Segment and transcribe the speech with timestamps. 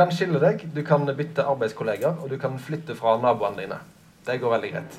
[0.00, 3.76] Kan skille deg, du kan bytte arbeidskollegaer, og du kan flytte fra naboene dine.
[4.24, 4.94] Det går veldig greit.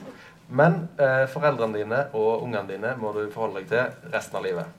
[0.53, 4.77] Men eh, foreldrene dine og ungene dine må du forholde deg til resten av livet.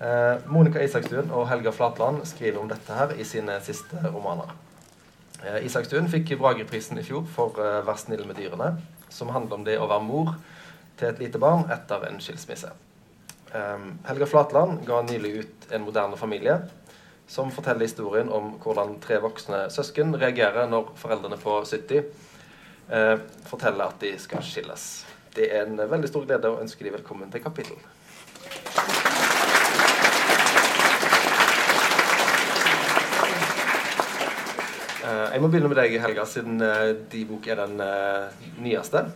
[0.00, 4.54] Eh, Monica Isakstuen og Helga Flatland skriver om dette her i sine siste romaner.
[5.44, 8.78] Eh, Isakstuen fikk Bragerprisen i fjor for eh, 'Vær snill med dyrene',
[9.12, 10.38] som handler om det å være mor
[10.96, 12.72] til et lite barn etter en skilsmisse.
[13.52, 16.62] Eh, Helga Flatland ga nylig ut 'En moderne familie',
[17.30, 22.00] som forteller historien om hvordan tre voksne søsken reagerer når foreldrene på 70
[22.90, 23.16] eh,
[23.46, 24.86] forteller at de skal skilles.
[25.36, 27.78] Det er en veldig stor glede å ønske de velkommen til kapittel.
[35.06, 39.06] Eh, jeg må begynne med deg, Helga, siden eh, din bok er den eh, nyeste.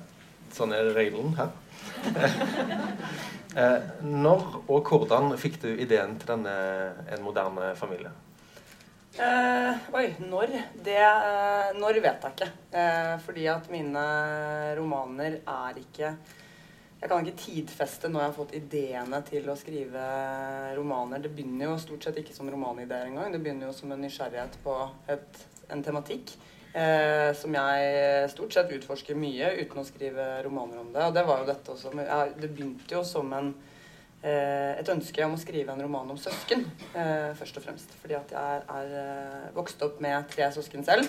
[0.54, 1.50] Sånn er regelen her.
[3.54, 6.54] Eh, når og hvordan fikk du ideen til denne
[7.14, 8.10] En moderne familie?
[9.14, 10.50] Eh, oi, når?
[10.82, 12.48] Det eh, Når vet jeg ikke.
[12.74, 14.02] Eh, fordi at mine
[14.74, 16.16] romaner er ikke
[16.98, 20.02] Jeg kan ikke tidfeste når jeg har fått ideene til å skrive
[20.74, 21.22] romaner.
[21.22, 23.30] Det begynner jo stort sett ikke som romanideer engang.
[23.30, 24.76] Det begynner jo som en nysgjerrighet på
[25.12, 26.34] et, en tematikk.
[26.74, 31.04] Eh, som jeg stort sett utforsker mye uten å skrive romaner om det.
[31.06, 31.92] Og det var jo dette også.
[31.94, 33.54] jeg- Det begynte jo som en
[34.24, 36.64] eh, et ønske om å skrive en roman om søsken,
[36.96, 37.90] eh, først og fremst.
[38.02, 38.86] Fordi at jeg er, er
[39.46, 41.06] eh, vokst opp med tre søsken selv.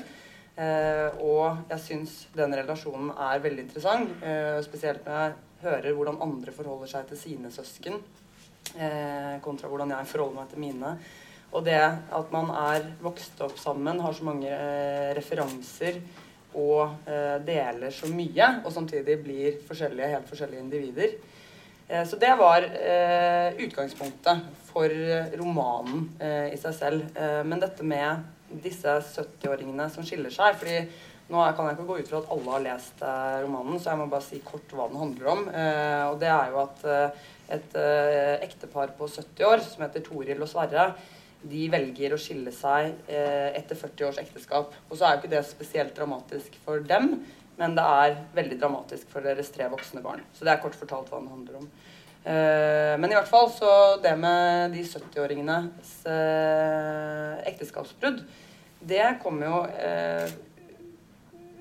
[0.57, 4.09] Eh, og jeg syns den relasjonen er veldig interessant.
[4.21, 8.01] Eh, spesielt når jeg hører hvordan andre forholder seg til sine søsken,
[8.77, 10.97] eh, kontra hvordan jeg forholder meg til mine.
[11.55, 16.01] Og det at man er vokst opp sammen, har så mange eh, referanser
[16.55, 21.15] og eh, deler så mye, og samtidig blir forskjellige, helt forskjellige individer.
[21.87, 22.67] Eh, Så det var
[23.61, 24.91] utgangspunktet for
[25.39, 26.09] romanen
[26.51, 27.19] i seg selv.
[27.47, 28.25] Men dette med
[28.63, 30.79] disse 70-åringene som skiller seg fordi
[31.29, 32.99] nå kan jeg ikke gå ut fra at alle har lest
[33.45, 35.45] romanen, så jeg må bare si kort hva den handler om.
[36.11, 36.83] Og det er jo at
[37.55, 37.77] et
[38.45, 40.89] ektepar på 70 år som heter Toril og Sverre,
[41.45, 44.73] de velger å skille seg eh, etter 40 års ekteskap.
[44.89, 47.19] Og så er jo ikke det spesielt dramatisk for dem,
[47.59, 50.23] men det er veldig dramatisk for deres tre voksne barn.
[50.35, 51.69] Så det er kort fortalt hva den handler om.
[52.25, 58.23] Eh, men i hvert fall så det med de 70-åringenes eh, ekteskapsbrudd,
[58.85, 60.31] det kommer jo eh,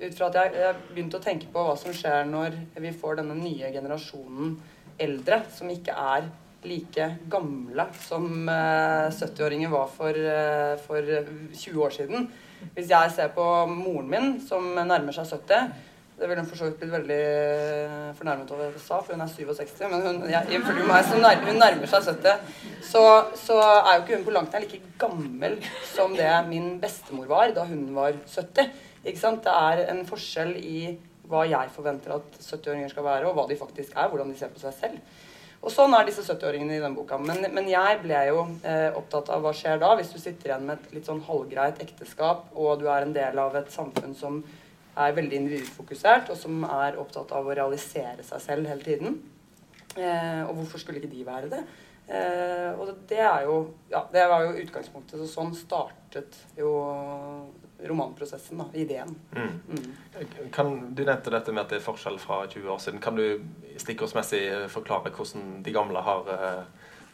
[0.01, 3.21] ut fra at jeg, jeg begynte å tenke på hva som skjer når vi får
[3.21, 4.57] denne nye generasjonen
[5.01, 6.27] eldre, som ikke er
[6.67, 11.11] like gamle som eh, 70-åringer var for, eh, for
[11.53, 12.29] 20 år siden.
[12.75, 15.75] Hvis jeg ser på moren min, som nærmer seg 70
[16.15, 19.13] det ville hun for så vidt blitt veldig eh, fornærmet over at jeg sa, for
[19.13, 19.81] hun er 67.
[19.91, 22.53] Men hun, jeg, ifølge meg så nær, hun nærmer seg 70.
[22.87, 23.01] Så,
[23.41, 25.57] så er jo ikke hun på langt nær like gammel
[25.91, 28.71] som det min bestemor var da hun var 70.
[29.03, 29.43] Ikke sant?
[29.43, 30.79] Det er en forskjell i
[31.27, 34.07] hva jeg forventer at 70-åringer skal være, og hva de faktisk er.
[34.07, 35.23] Hvordan de ser på seg selv.
[35.65, 37.17] Og sånn er disse 70-åringene i den boka.
[37.17, 40.67] Men, men jeg ble jo eh, opptatt av hva skjer da, hvis du sitter igjen
[40.67, 44.43] med et litt sånn halvgreit ekteskap, og du er en del av et samfunn som
[44.95, 49.17] er veldig individfokusert, og som er opptatt av å realisere seg selv hele tiden.
[49.97, 51.63] Eh, og hvorfor skulle ikke de være det?
[52.07, 53.55] Eh, og det er jo
[53.89, 55.17] Ja, det var jo utgangspunktet.
[55.23, 56.71] Så sånn startet jo
[57.85, 58.65] romanprosessen, da.
[58.73, 59.15] Ideen.
[59.35, 59.91] Mm.
[60.53, 63.01] Kan, du nevnte dette med at det er forskjell fra 20 år siden.
[63.03, 63.25] Kan du
[63.81, 66.61] stikkordsmessig forklare hvordan de gamle har eh,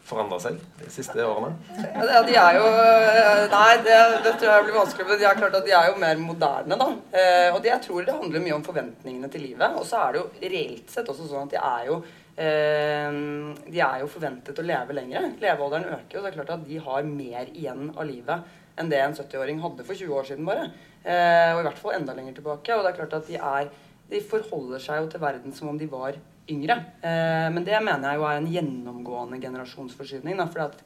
[0.06, 1.50] forandra seg de siste årene?
[1.82, 5.08] Ja, det- de er jo eh, Nei, det, det tror jeg blir vanskelig.
[5.10, 6.88] Men de er klart at de er jo mer moderne, da.
[7.10, 9.76] Eh, og det, jeg tror det handler mye om forventningene til livet.
[9.76, 12.02] Og så er det jo reelt sett også sånn at de er jo
[12.36, 15.30] De er jo forventet å leve lenger.
[15.42, 19.02] Levealderen øker og Det er klart at de har mer igjen av livet enn det
[19.04, 20.70] en 70-åring hadde for 20 år siden bare.
[21.04, 22.72] Eh, og i hvert fall enda lenger tilbake.
[22.72, 23.72] Og det er klart at de er
[24.12, 26.16] De forholder seg jo til verden som om de var
[26.50, 26.74] yngre.
[27.00, 30.40] Eh, men det mener jeg jo er en gjennomgående generasjonsforskyvning.
[30.52, 30.82] For at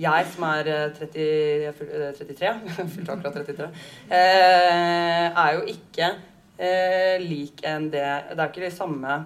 [0.00, 1.26] jeg som er eh, 30,
[1.66, 2.52] jeg fyl- eh, 33,
[2.94, 3.68] fylte akkurat 33,
[4.08, 6.08] eh, er jo ikke
[6.56, 9.18] eh, lik en det Det er ikke de samme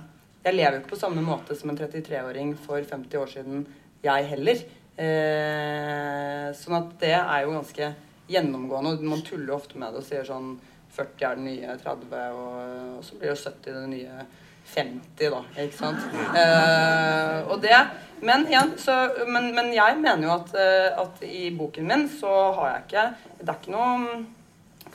[0.46, 3.64] Jeg lever jo ikke på samme måte som en 33-åring for 50 år siden,
[4.04, 4.60] jeg heller.
[4.94, 7.88] Eh, sånn at det er jo ganske
[8.30, 8.92] gjennomgående.
[8.94, 10.52] og Man tuller jo ofte med det og sier sånn
[10.94, 12.60] 40 er det nye 30, og,
[13.00, 14.28] og så blir jo 70 det nye
[14.70, 15.42] 50, da.
[15.64, 16.06] Ikke sant?
[16.14, 17.82] Eh, og det
[18.22, 18.94] men, igjen, så,
[19.28, 23.04] men, men jeg mener jo at, eh, at i boken min så har jeg ikke
[23.42, 24.22] Det er ikke noe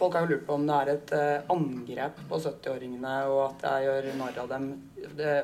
[0.02, 3.68] Folk har jo lurt på om det er et eh, angrep på 70-åringene, og at
[3.68, 4.72] jeg gjør narr av dem.
[5.20, 5.36] Det,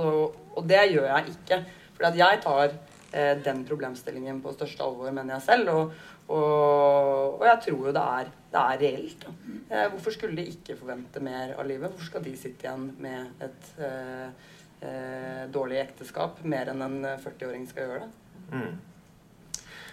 [0.00, 1.58] og, og det gjør jeg ikke.
[1.94, 5.70] For jeg tar eh, den problemstillingen på største alvor, mener jeg selv.
[5.76, 5.94] Og,
[6.34, 9.26] og, og jeg tror jo det er, det er reelt.
[9.70, 11.92] Eh, hvorfor skulle de ikke forvente mer av livet?
[11.92, 14.48] Hvorfor skal de sitte igjen med et eh,
[14.82, 18.14] eh dårlig ekteskap mer enn en 40-åring skal gjøre det?
[18.50, 18.72] Mm.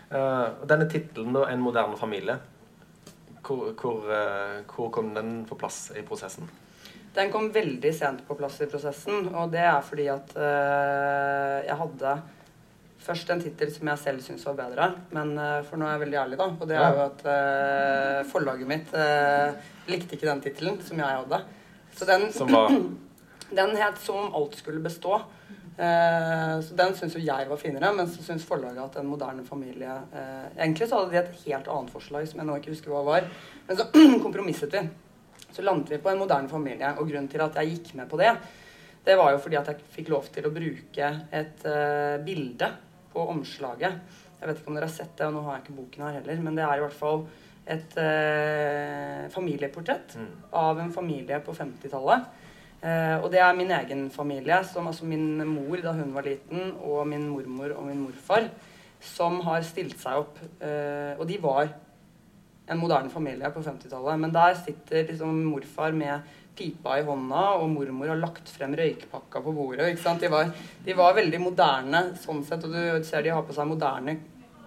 [0.10, 2.40] Uh, denne tittelen, 'En moderne familie',
[3.50, 6.50] hvor, hvor, uh, hvor kom den på plass i prosessen?
[7.16, 11.78] Den kom veldig sent på plass i prosessen, og det er fordi at uh, jeg
[11.80, 12.14] hadde
[13.00, 16.04] først en tittel som jeg selv syns var bedre, men uh, for nå er jeg
[16.06, 16.50] veldig ærlig, da.
[16.54, 18.96] Og det er jo at uh, forlaget mitt
[19.90, 21.44] likte ikke den tittelen som jeg hadde.
[21.98, 22.76] Så den, som var?
[23.60, 25.24] den het 'Som om alt skulle bestå'.
[25.80, 29.94] Så den syns jo jeg var finere, men så syns forlaget at En moderne familie
[30.58, 33.30] Egentlig så hadde de et helt annet forslag som jeg nå ikke husker hva var,
[33.70, 33.86] men så
[34.26, 34.82] kompromisset vi.
[35.56, 36.92] Så landet vi på en moderne familie.
[37.00, 38.34] Og grunnen til at jeg gikk med på det,
[39.06, 42.68] det var jo fordi at jeg fikk lov til å bruke et eh, bilde
[43.14, 44.18] på omslaget.
[44.40, 46.20] Jeg vet ikke om dere har sett det, og nå har jeg ikke boken her
[46.20, 47.24] heller, men det er i hvert fall
[47.70, 50.30] et eh, familieportrett mm.
[50.60, 52.30] av en familie på 50-tallet.
[52.80, 56.74] Eh, og det er min egen familie, som altså min mor da hun var liten,
[56.80, 58.50] og min mormor og min morfar,
[59.00, 60.40] som har stilt seg opp.
[61.20, 61.70] og de var
[62.70, 64.20] en moderne familie på 50-tallet.
[64.20, 66.28] Men der sitter liksom morfar med
[66.60, 69.88] pipa i hånda, og mormor har lagt frem røykpakka på bordet.
[69.94, 70.22] ikke sant?
[70.22, 70.52] De var,
[70.86, 74.18] de var veldig moderne sånn sett, og du ser de har på seg moderne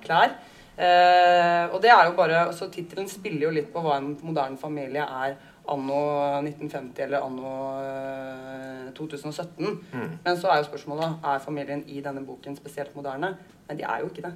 [0.03, 0.35] klær.
[0.73, 4.57] Eh, og det er jo bare, så Tittelen spiller jo litt på hva en moderne
[4.61, 5.37] familie er
[5.71, 5.99] anno
[6.43, 9.67] 1950 eller anno eh, 2017.
[9.93, 10.09] Mm.
[10.25, 13.37] Men så er jo spørsmålet er familien i denne boken spesielt moderne.
[13.69, 14.35] Men de er jo ikke det.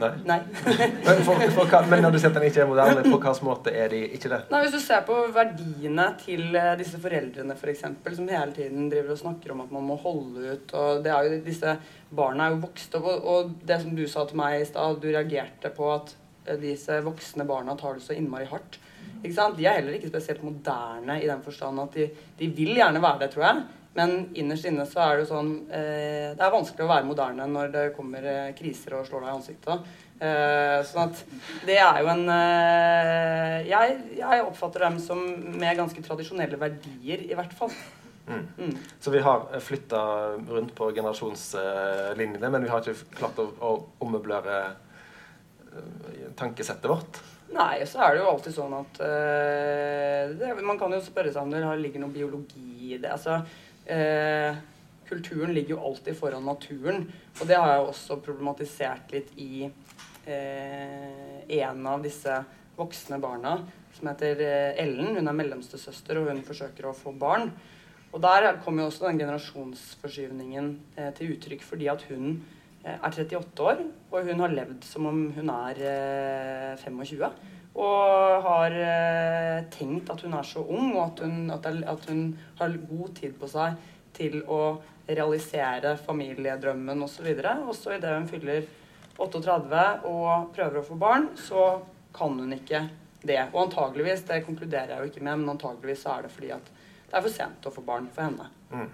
[0.00, 0.10] Nei.
[0.24, 0.38] Nei.
[1.06, 3.72] men, for, for, men, når du sier at den ikke er moderne, på hvilken måte
[3.76, 4.40] er de ikke det?
[4.52, 8.88] Nei, Hvis du ser på verdiene til eh, disse foreldrene for eksempel, som hele tiden
[8.92, 11.76] driver og snakker om at man må holde ut og det er jo, Disse
[12.16, 15.00] barna er jo vokst opp, og, og det som du sa til meg i stad,
[15.02, 16.14] du reagerte på at
[16.46, 18.80] eh, disse voksne barna tar det så innmari hardt.
[19.20, 19.58] Ikke sant?
[19.58, 22.08] De er heller ikke spesielt moderne i den forstand at de,
[22.38, 23.62] de vil gjerne være det, tror jeg.
[23.98, 27.46] Men innerst inne så er det jo sånn eh, Det er vanskelig å være moderne
[27.50, 29.88] når det kommer eh, kriser og slår deg i ansiktet.
[30.20, 31.22] Eh, sånn at
[31.64, 35.22] det er jo en eh, jeg, jeg, oppfatter dem som
[35.56, 37.72] med ganske tradisjonelle verdier, i hvert fall.
[38.28, 38.44] Mm.
[38.60, 38.74] Mm.
[39.02, 40.02] Så vi har flytta
[40.52, 43.72] rundt på generasjonslinjene, men vi har ikke klart å, å
[44.04, 47.22] ommøblere eh, tankesettet vårt?
[47.50, 51.42] Nei, så er det jo alltid sånn at uh, det, Man kan jo spørre seg
[51.42, 53.10] om det ligger noe biologi i det.
[53.10, 53.40] Altså,
[53.90, 54.60] uh,
[55.08, 57.08] kulturen ligger jo alltid foran naturen.
[57.40, 62.38] Og det har jeg også problematisert litt i uh, en av disse
[62.78, 63.58] voksne barna,
[63.96, 64.38] som heter
[64.78, 65.16] Ellen.
[65.18, 67.50] Hun er mellomste søster, og hun forsøker å få barn.
[68.14, 70.70] Og der kommer jo også den generasjonsforskyvningen
[71.18, 72.40] til uttrykk fordi at hun
[72.84, 73.80] er 38 år,
[74.10, 75.80] og hun har levd som om hun er
[76.80, 77.24] 25.
[77.24, 82.24] Eh, og har eh, tenkt at hun er så ung, og at hun, at, hun
[82.58, 83.76] har god tid på seg
[84.16, 84.80] til å
[85.10, 87.30] realisere familiedrømmen osv.
[87.66, 88.66] Og så idet hun fyller
[89.20, 91.78] 38 og prøver å få barn, så
[92.16, 92.82] kan hun ikke
[93.22, 93.42] det.
[93.52, 96.72] Og antageligvis, det konkluderer jeg jo ikke med, men antageligvis så er det fordi at
[97.10, 98.46] det er for sent å få barn for henne.
[98.70, 98.90] Mm.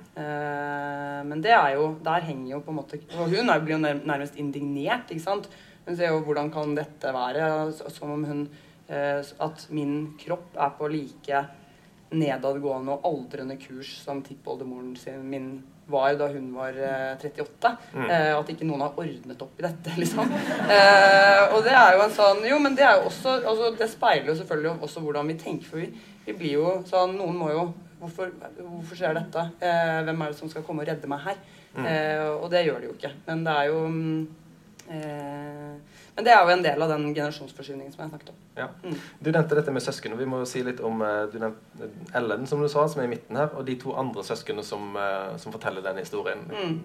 [1.36, 3.82] Eh, men det er jo Der henger jo på en måte Og hun blir jo
[3.84, 5.50] nærmest indignert, ikke sant.
[5.86, 7.72] Hun ser jo hvordan kan dette være?
[7.92, 8.48] Som om hun
[8.88, 11.40] Eh, at min kropp er på like
[12.14, 14.94] nedadgående og aldrende kurs som tippoldemoren
[15.26, 15.48] min
[15.90, 16.76] var da hun var
[17.18, 17.72] 38.
[17.72, 18.04] Eh, mm.
[18.10, 20.30] Eh, at ikke noen har ordnet opp i dette, liksom.
[20.30, 24.30] og det er jo en sånn Jo, men det er jo også altså, Det speiler
[24.30, 25.66] jo selvfølgelig også hvordan vi tenker.
[25.72, 25.90] For vi,
[26.28, 27.66] vi blir jo sånn Noen må jo
[28.00, 29.44] Hvorfor, hvorfor skjer dette?
[30.06, 31.38] hvem er det som skal komme og redde meg her?
[31.76, 31.86] Mm.
[32.40, 33.10] og det gjør det jo ikke.
[33.26, 33.80] Men det er jo
[34.88, 38.36] eh, men det er jo en del av den generasjonsforskyvningen som jeg snakket om.
[38.56, 38.70] Ja.
[38.80, 38.94] Mm.
[39.20, 41.88] Du nevnte dette med søsken, og vi må jo si litt om eh, du nevnte
[42.16, 44.96] Ellen, som du sa, som er i midten her, og de to andre søsknene som,
[44.96, 46.46] eh, som forteller den historien.
[46.48, 46.78] Mm.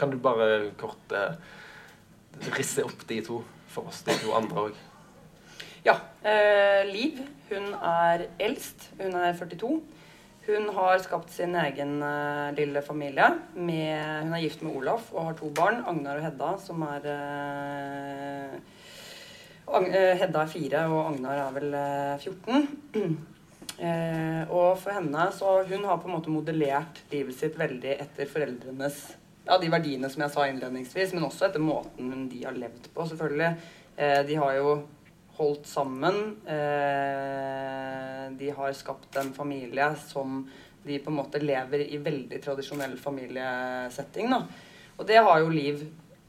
[0.00, 1.36] Kan du bare kort eh,
[2.56, 4.80] risse opp de to for oss, de to andre òg?
[5.84, 5.98] Ja.
[6.24, 7.20] Eh, Liv,
[7.50, 8.88] hun er eldst.
[9.02, 9.74] Hun er 42.
[10.48, 13.28] Hun har skapt sin egen uh, lille familie.
[13.54, 17.08] Med, hun er gift med Olaf og har to barn, Agnar og Hedda, som er
[17.12, 18.78] uh,
[19.68, 21.74] Eh, Hedda er fire, og Agnar er vel
[22.22, 22.70] 14.
[23.78, 28.26] Eh, og for henne så Hun har på en måte modellert livet sitt veldig etter
[28.26, 28.96] foreldrenes
[29.44, 33.06] Ja, de verdiene som jeg sa innledningsvis, men også etter måten de har levd på,
[33.06, 33.52] selvfølgelig.
[34.26, 34.72] De har jo
[35.38, 36.36] holdt sammen.
[38.38, 40.42] de har skapt en familie som
[40.88, 44.30] de på en måte lever i veldig tradisjonell familiesetting.
[44.32, 44.42] Da.
[44.98, 45.84] Og det har jo Liv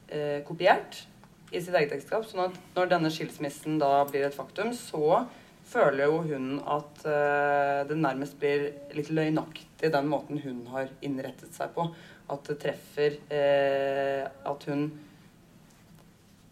[0.07, 1.03] eh, kopiert
[1.49, 2.25] i sitt eget ekteskap.
[2.27, 5.25] sånn at når denne skilsmissen da blir et faktum, så
[5.69, 11.53] føler jo hun at eh, det nærmest blir litt løgnaktig den måten hun har innrettet
[11.55, 11.89] seg på.
[12.29, 14.91] At det treffer eh, At hun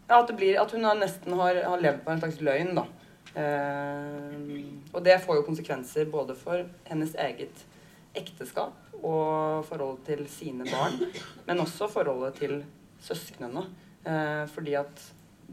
[0.08, 2.74] Ja, at det blir At hun har nesten har, har levd på en slags løgn,
[2.78, 2.86] da.
[3.38, 4.36] Eh,
[4.92, 7.64] og det får jo konsekvenser både for hennes eget
[8.16, 10.96] ekteskap og forholdet til sine barn,
[11.46, 12.56] men også forholdet til
[13.04, 13.66] søsknene.
[14.08, 15.04] Eh, fordi at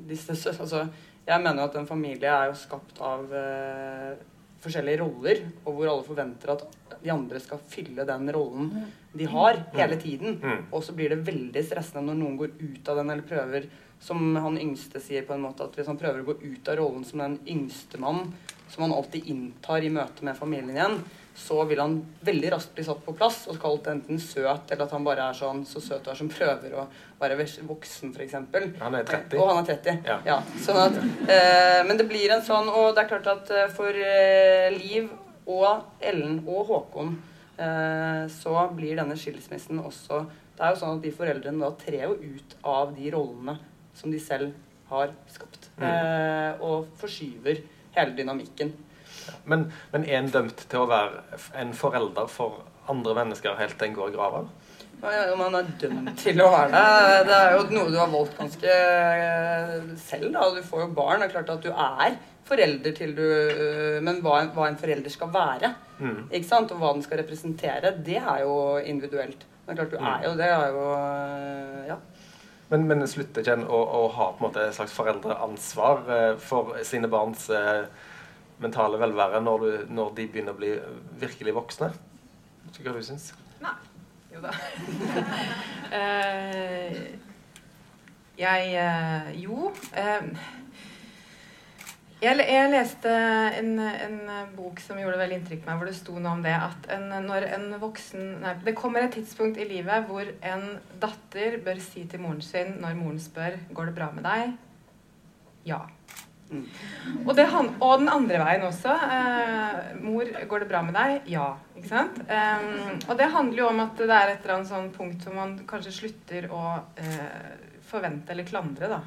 [0.08, 0.60] disse søs...
[0.60, 0.88] Altså,
[1.26, 4.16] jeg mener jo at en familie er jo skapt av eh,
[4.66, 6.66] forskjellige roller, og hvor alle forventer at
[7.04, 8.72] de andre skal fylle den rollen
[9.16, 10.40] de har, hele tiden.
[10.42, 10.68] Mm.
[10.72, 13.68] Og så blir det veldig stressende når noen går ut av den eller prøver,
[14.02, 16.80] som han yngste sier på en måte, at hvis han prøver å gå ut av
[16.80, 18.34] rollen som den yngste mann,
[18.70, 21.00] som han alltid inntar i møte med familien igjen,
[21.36, 24.94] så vil han veldig raskt bli satt på plass og kalt enten søt, eller at
[24.96, 26.86] han bare er sånn så søt du er som prøver å
[27.20, 27.36] være
[27.68, 28.38] voksen, f.eks.
[28.80, 29.36] Han er 30.
[29.42, 30.00] Og han er 30.
[30.08, 30.18] Ja.
[30.30, 30.38] Ja.
[30.64, 33.92] sånn at, eh, men det blir en sånn Og det er klart at eh, for
[33.92, 35.12] eh, Liv
[35.52, 37.14] og Ellen og Håkon
[37.60, 40.24] eh, så blir denne skilsmissen også
[40.56, 43.60] Det er jo sånn at de foreldrene da trer jo ut av de rollene
[43.96, 44.52] som de selv
[44.92, 45.70] har skapt.
[45.80, 45.88] Mm.
[45.88, 47.64] Eh, og forskyver
[47.96, 48.74] hele dynamikken.
[49.50, 51.24] Men, men er en dømt til å være
[51.62, 52.62] en forelder for
[52.92, 54.44] andre mennesker helt til en går i grava?
[55.06, 58.38] Om man er dømt til å være det Det er jo noe du har valgt
[58.40, 60.32] ganske eh, selv.
[60.34, 61.20] da, Du får jo barn.
[61.22, 64.78] Det er klart at du er forelder til du øh, Men hva en, hva en
[64.82, 66.26] forelder skal være, Mm.
[66.28, 66.72] ikke sant?
[66.76, 69.46] og hva den skal representere, det er jo individuelt.
[69.64, 70.50] Det er klart du er jo det.
[70.52, 70.88] er jo
[71.88, 71.96] Ja.
[72.72, 76.32] Men, men slutter ikke en å, å ha på en måte et slags foreldreansvar eh,
[76.42, 77.86] for sine barns eh,
[78.64, 80.72] mentale velvære når, du, når de begynner å bli
[81.22, 81.92] virkelig voksne?
[82.66, 83.30] Vet ikke hva du syns?
[83.62, 83.78] Nei.
[84.34, 84.56] Jo da.
[85.96, 86.96] Eh,
[88.36, 88.72] jeg
[89.38, 89.70] Jo.
[92.22, 93.12] Jeg, jeg leste
[93.60, 94.20] en, en
[94.56, 97.10] bok som gjorde veldig inntrykk på meg, hvor det sto noe om det at en,
[97.28, 100.64] når en voksen Nei, det kommer et tidspunkt i livet hvor en
[101.02, 104.56] datter bør si til moren sin når moren spør går det bra med deg,
[105.68, 105.82] ja.
[106.46, 106.66] Mm.
[107.26, 108.92] Og, det, han- og den andre veien også.
[108.94, 111.24] Eh, mor, går det bra med deg?
[111.34, 111.48] Ja.
[111.74, 112.20] Ikke sant?
[112.30, 115.34] Em, og det handler jo om at det er et eller annet sånn punkt hvor
[115.40, 116.62] man kanskje slutter å
[117.02, 119.02] eh, forvente eller klandre, da.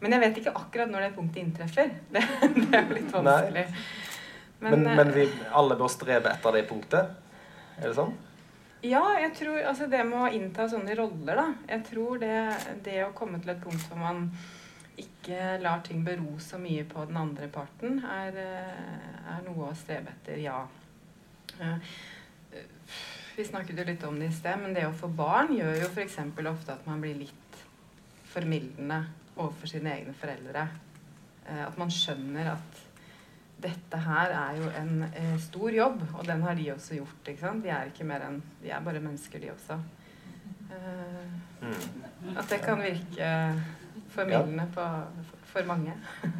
[0.00, 1.90] Men jeg vet ikke akkurat når det punktet inntreffer.
[2.14, 2.22] Det,
[2.56, 3.66] det er jo litt vanskelig.
[4.60, 5.26] Men, men, men vi
[5.56, 7.14] alle bør strebe etter det punktet?
[7.80, 8.12] Er det sånn?
[8.84, 11.46] Ja, jeg tror altså det med å innta sånne roller, da.
[11.68, 12.36] Jeg tror det,
[12.84, 14.26] det å komme til et punkt hvor man
[15.00, 19.76] ikke lar ting bero så mye på den andre parten, er, eh, er noe å
[19.76, 20.62] strebe etter, ja.
[21.60, 21.92] Eh,
[23.36, 25.88] Vi snakket jo litt om det i sted, men det å få barn gjør jo
[25.88, 26.18] f.eks.
[26.50, 27.60] ofte at man blir litt
[28.32, 29.04] formildende
[29.40, 30.66] overfor sine egne foreldre.
[31.48, 32.80] Eh, At man skjønner at
[33.60, 37.28] dette her er jo en eh, stor jobb, og den har de også gjort.
[37.28, 37.62] ikke sant?
[37.64, 39.80] De er ikke mer enn De er bare mennesker, de også.
[40.70, 42.36] Eh, Mm.
[42.38, 43.26] at det kan virke
[44.08, 44.84] formildende på,
[45.44, 45.92] for mange.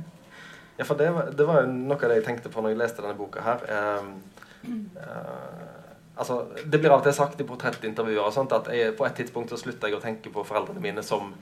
[0.80, 2.78] Ja, for det var, det var jo noe av det jeg tenkte på når jeg
[2.80, 3.60] leste denne boka her.
[3.68, 4.06] Eh,
[4.96, 5.66] eh,
[6.16, 9.18] altså, det blir av og til sagt i portrettintervjuer og sånt at jeg, på et
[9.20, 11.34] tidspunkt så slutta jeg å tenke på foreldrene mine som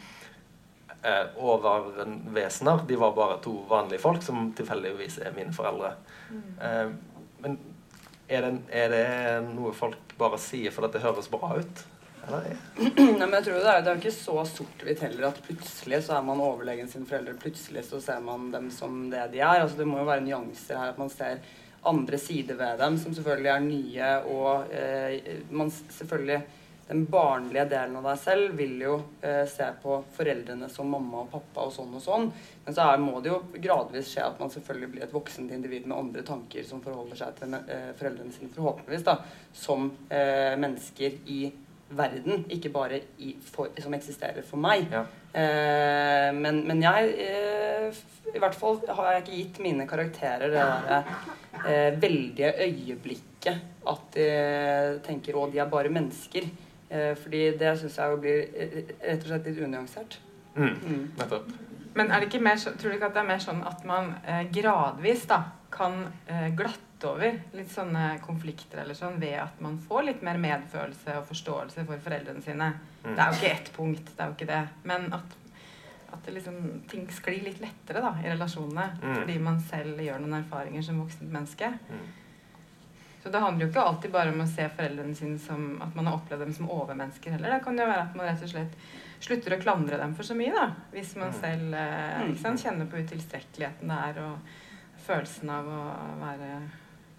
[1.02, 2.80] eh, overvesener.
[2.88, 5.94] De var bare to vanlige folk som tilfeldigvis er mine foreldre.
[6.32, 6.90] Eh,
[7.42, 7.58] men
[8.28, 9.04] er det, er det
[9.54, 11.84] noe folk bare sier fordi det høres bra ut?
[12.26, 12.58] Eller?
[12.98, 16.18] Nei, men jeg tror det er, det er ikke så sort-hvitt heller at plutselig så
[16.18, 17.38] er man overlegen sine foreldre.
[17.40, 19.62] Plutselig så ser man dem som det de er.
[19.62, 20.92] Altså Det må jo være nyanser her.
[20.92, 21.40] At man ser
[21.88, 24.10] andre sider ved dem som selvfølgelig er nye.
[24.34, 26.42] Og eh, man selvfølgelig
[26.88, 31.30] Den barnlige delen av deg selv vil jo eh, se på foreldrene som mamma og
[31.34, 32.28] pappa og sånn og sånn.
[32.64, 35.84] Men så er, må det jo gradvis skje at man selvfølgelig blir et voksent individ
[35.84, 39.18] med andre tanker som forholder seg til eh, foreldrene sine, forhåpentligvis, da,
[39.52, 41.42] som eh, mennesker i
[41.98, 44.86] verden, ikke bare i, for, som eksisterer for meg.
[44.92, 45.02] Ja.
[45.32, 47.98] Eh, men, men jeg eh,
[48.32, 51.02] I hvert fall har jeg ikke gitt mine karakterer det derre
[51.64, 54.24] eh, veldige øyeblikket at de
[55.04, 56.48] tenker 'å, de er bare mennesker'.
[56.90, 60.18] Eh, fordi det syns jeg blir eh, rett og slett litt unyansert.
[60.56, 60.74] Mm.
[60.74, 61.02] Mm.
[61.18, 61.50] Nettopp.
[61.98, 64.12] Men er det ikke mer, tror du ikke at det er mer sånn at man
[64.24, 65.42] eh, gradvis da
[65.74, 70.38] kan eh, glatte over litt sånne konflikter eller sånn ved at man får litt mer
[70.42, 72.70] medfølelse og forståelse for foreldrene sine?
[73.04, 73.12] Mm.
[73.12, 74.62] Det er jo ikke ett punkt, det er jo ikke det.
[74.88, 75.36] Men at,
[76.16, 76.56] at det liksom,
[76.90, 79.14] ting sklir litt lettere da, i relasjonene Mm.
[79.20, 81.68] fordi man selv gjør noen erfaringer som voksent menneske.
[81.90, 82.08] Mm.
[83.22, 86.06] Så det handler jo ikke alltid bare om å se foreldrene sine som at man
[86.06, 87.50] har opplevd dem som overmennesker heller.
[87.56, 88.76] Det kan jo være at man rett og slett
[89.20, 90.68] slutter å klandre dem for så mye, da.
[90.92, 91.40] Hvis man Mm.
[91.40, 92.28] selv eh, Mm.
[92.30, 94.38] ikke sant, kjenner på utilstrekkeligheten det er, og
[95.06, 95.80] følelsen av å
[96.20, 96.62] være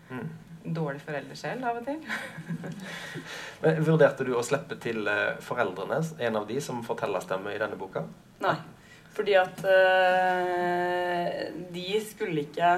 [0.09, 0.29] Mm.
[0.73, 1.99] dårlig forelder selv av og til.
[3.61, 7.75] Men Vurderte du å slippe til eh, foreldrene, en av de som fortellerstemme i denne
[7.77, 8.05] boka?
[8.41, 8.55] Nei.
[9.13, 12.71] Fordi at øh, de skulle ikke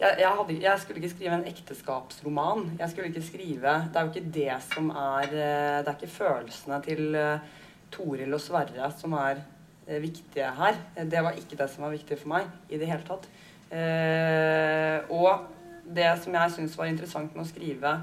[0.00, 2.70] jeg, jeg, hadde, jeg skulle ikke skrive en ekteskapsroman.
[2.78, 6.14] Jeg skulle ikke skrive Det er jo ikke det som er eh, Det er ikke
[6.14, 7.58] følelsene til uh,
[7.92, 9.42] Toril og Sverre som er
[9.86, 10.78] eh, viktige her.
[10.96, 13.26] Det var ikke det som var viktig for meg i det hele tatt.
[13.70, 15.46] Eh, og
[15.84, 17.94] det som jeg syns var interessant med å skrive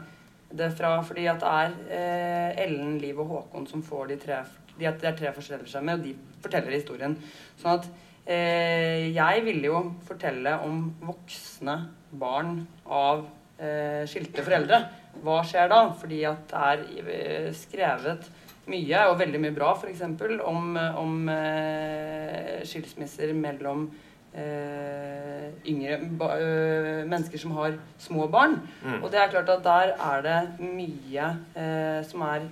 [0.48, 4.44] det fra Fordi at det er eh, Ellen, Liv og Håkon som får de tre
[4.78, 6.14] de er, tre foreldreskjemmer, og de
[6.44, 7.16] forteller historien.
[7.58, 11.78] Sånn at eh, jeg ville jo fortelle om voksne
[12.12, 13.26] barn av
[13.60, 14.82] eh, skilte foreldre.
[15.24, 15.80] Hva skjer da?
[15.98, 18.28] Fordi at det er eh, skrevet
[18.68, 20.04] mye, og veldig mye bra, f.eks.
[20.44, 23.88] om, om eh, skilsmisser mellom
[24.36, 28.60] eh, yngre eh, mennesker som har små barn.
[28.84, 29.00] Mm.
[29.02, 32.50] Og det er klart at der er det mye eh, som er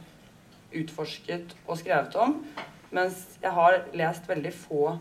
[0.75, 2.39] utforsket og skrevet om.
[2.95, 4.95] Mens jeg har lest veldig få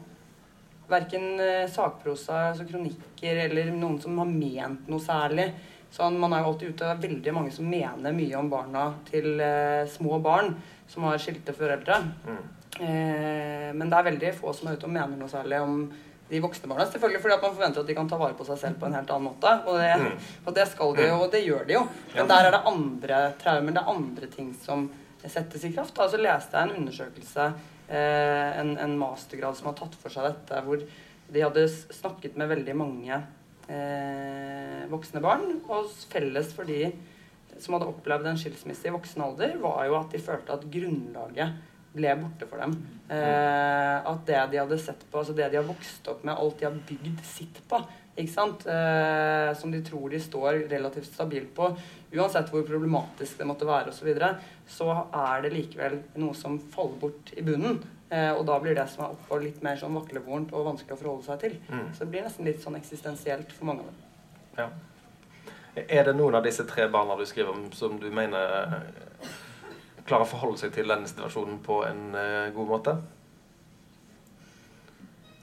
[0.88, 5.48] verken eh, sakprosa, altså kronikker, eller noen som har ment noe særlig.
[5.94, 8.88] Sånn, man er jo alltid ute, det er veldig mange som mener mye om barna
[9.08, 10.54] til eh, små barn
[10.90, 12.00] som har skilte foreldre.
[12.26, 12.40] Mm.
[12.80, 15.84] Eh, men det er veldig få som er ute og mener noe særlig om
[16.30, 16.86] de voksne barna.
[16.90, 18.96] Selvfølgelig fordi at man forventer at de kan ta vare på seg selv på en
[18.96, 19.52] helt annen måte.
[19.68, 20.18] Og det, Mm.
[20.46, 21.82] og det skal de jo, og det gjør de jo.
[22.16, 24.90] Men der er det andre traumer, det er andre ting som
[25.24, 25.94] settes i kraft.
[25.94, 27.46] Da så leste jeg en undersøkelse,
[27.94, 30.82] en, en mastergrad som har tatt for seg dette, hvor
[31.34, 33.18] de hadde snakket med veldig mange
[33.68, 35.46] eh, voksne barn.
[35.68, 36.88] Og felles for de
[37.62, 41.70] som hadde opplevd en skilsmisse i voksen alder, var jo at de følte at grunnlaget
[41.94, 42.74] ble borte for dem.
[43.12, 46.58] Eh, at det de hadde sett på, altså det de har vokst opp med, alt
[46.58, 47.78] de har bygd sitt på,
[48.14, 48.66] ikke sant?
[48.70, 51.70] Eh, som de tror de står relativt stabilt på,
[52.14, 54.30] uansett hvor problematisk det måtte være osv., så, videre,
[54.70, 57.80] så er det likevel noe som faller bort i bunnen.
[58.14, 61.00] Eh, og da blir det som er oppå, litt mer sånn vaklevorent og vanskelig å
[61.00, 61.56] forholde seg til.
[61.66, 61.86] Mm.
[61.90, 64.02] Så det blir nesten litt sånn eksistensielt for mange av dem.
[64.60, 64.68] Ja.
[65.88, 69.32] Er det noen av disse tre barna du skriver om, som du mener eh,
[70.06, 72.96] klarer å forholde seg til denne situasjonen på en eh, god måte?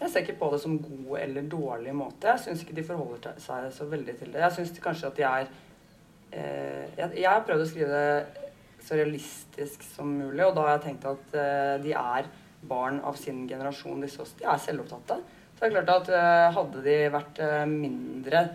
[0.02, 2.32] Jeg ser ikke på det som god eller dårlig måte.
[2.32, 4.42] Jeg syns ikke de forholder seg så veldig til det.
[4.42, 5.52] Jeg syns kanskje at de er
[6.32, 8.48] eh, jeg, har prøvd å skrive det
[8.82, 12.30] så realistisk som mulig, og da har jeg tenkt at eh, de er
[12.66, 14.40] barn av sin generasjon, disse også.
[14.42, 15.20] De er selvopptatte.
[15.54, 18.46] Så det er klart at eh, hadde de vært eh, mindre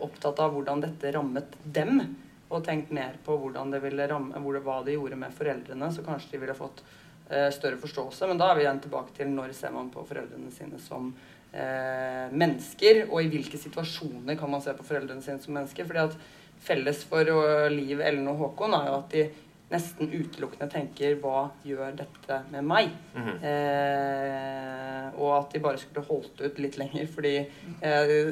[0.00, 2.00] opptatt av hvordan dette rammet dem,
[2.48, 5.90] og tenkt mer på hvordan det ville ramme, hvor det, hva det gjorde med foreldrene,
[5.92, 6.80] så kanskje de ville fått
[7.28, 8.28] større forståelse.
[8.28, 11.12] Men da er vi igjen tilbake til når ser man på foreldrene sine som
[11.52, 15.88] eh, mennesker, og i hvilke situasjoner kan man se på foreldrene sine som mennesker.
[15.88, 16.18] fordi at
[16.64, 17.28] felles for
[17.72, 19.24] Liv, Ellen og Håkon er jo at de
[19.72, 22.90] nesten utelukkende tenker 'hva gjør dette med meg'?
[23.14, 23.44] Mhm.
[23.50, 27.36] Eh, og at de bare skulle holdt ut litt lenger, fordi
[27.82, 28.24] eh,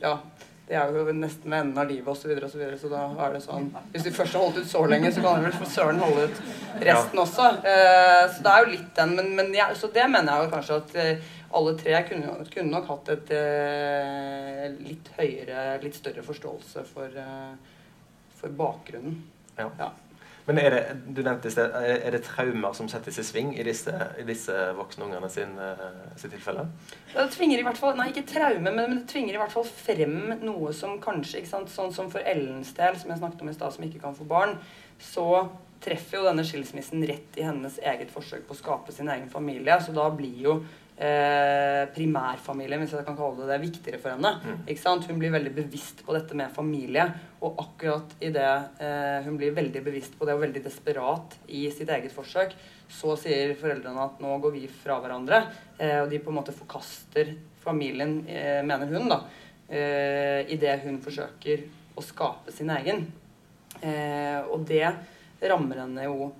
[0.00, 0.18] ja,
[0.70, 2.20] det er jo nesten ved enden av livet osv.
[2.22, 4.60] Så, videre, og så, videre, så da er det sånn Hvis de først har holdt
[4.60, 6.38] ut så lenge, så kan de vel for søren holde ut
[6.86, 7.48] resten også.
[7.72, 9.16] Eh, så det er jo litt den.
[9.18, 12.70] Men, men ja, så det mener jeg jo kanskje at eh, alle tre kunne, kunne
[12.70, 17.82] nok hatt et eh, litt høyere, litt større forståelse for, eh,
[18.38, 19.18] for bakgrunnen.
[19.58, 19.66] Ja.
[19.80, 19.90] Ja.
[20.50, 20.80] Men er det,
[21.14, 25.30] du nevnte er det traumer som settes i sving i disse, i disse voksne ungene
[25.30, 25.86] sin, eh,
[26.18, 26.66] sitt tilfelle?
[27.12, 29.54] Ja, Det tvinger i hvert fall, nei ikke traume, men, men det tvinger i hvert
[29.54, 33.44] fall frem noe som kanskje ikke sant, Sånn som for Ellens del, som jeg snakket
[33.44, 34.56] om i stad, som ikke kan få barn,
[34.98, 35.46] så
[35.80, 39.78] treffer jo denne skilsmissen rett i hennes eget forsøk på å skape sin egen familie.
[39.80, 40.56] Så da blir jo
[41.00, 44.32] eh, primærfamilien, hvis jeg kan kalle det det, viktigere for henne.
[44.44, 44.62] Mm.
[44.68, 45.06] Ikke sant?
[45.08, 47.06] Hun blir veldig bevisst på dette med familie.
[47.40, 48.48] Og akkurat i det
[48.84, 52.52] eh, hun blir veldig bevisst på det og veldig desperat i sitt eget forsøk,
[52.90, 55.44] så sier foreldrene at nå går vi fra hverandre.
[55.78, 59.22] Eh, og de på en måte forkaster familien, eh, mener hun, da,
[59.68, 61.64] eh, idet hun forsøker
[61.96, 63.06] å skape sin egen.
[63.80, 64.84] Eh, og det
[65.40, 66.32] rammer henne jo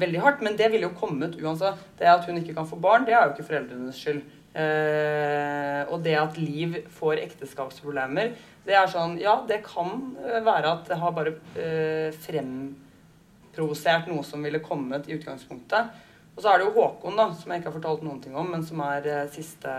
[0.00, 0.42] veldig hardt.
[0.44, 1.82] Men det ville jo kommet uansett.
[1.98, 4.24] Det at hun ikke kan få barn, det er jo ikke foreldrenes skyld.
[4.56, 8.30] Eh, og det at Liv får ekteskapsproblemer,
[8.64, 14.40] det er sånn Ja, det kan være at det har bare eh, fremprovosert noe som
[14.46, 15.92] ville kommet i utgangspunktet.
[16.36, 18.48] Og så er det jo Håkon, da, som jeg ikke har fortalt noen ting om,
[18.52, 19.72] men som er eh, siste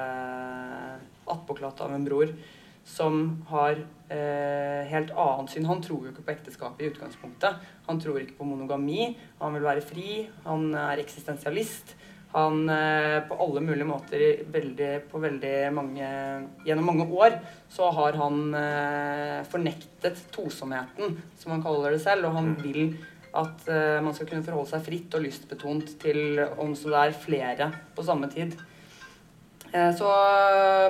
[1.28, 2.32] attpåklatt av en bror,
[2.88, 3.76] som har
[4.10, 5.68] eh, helt annet syn.
[5.68, 7.64] Han tror jo ikke på ekteskapet i utgangspunktet.
[7.90, 9.10] Han tror ikke på monogami.
[9.42, 10.22] Han vil være fri.
[10.46, 11.98] Han er eksistensialist.
[12.34, 16.08] Han eh, på alle mulige måter veldig, på veldig mange
[16.68, 17.38] Gjennom mange år
[17.72, 22.64] så har han eh, fornektet tosomheten, som han kaller det selv, og han Mm.
[22.64, 22.98] vil
[23.38, 27.18] at eh, man skal kunne forholde seg fritt og lystbetont til om så det er
[27.26, 28.56] flere på samme tid.
[29.74, 30.10] Eh, så,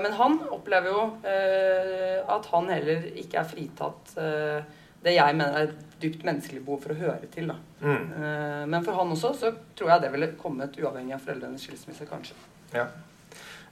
[0.03, 4.59] men han opplever jo eh, at han heller ikke er fritatt eh,
[5.03, 7.51] det jeg mener er et dypt menneskelig behov for å høre til.
[7.81, 7.89] Mm.
[8.17, 12.07] Eh, men for han også så tror jeg det ville kommet uavhengig av foreldrenes skilsmisse,
[12.09, 12.37] kanskje.
[12.73, 12.87] Ja.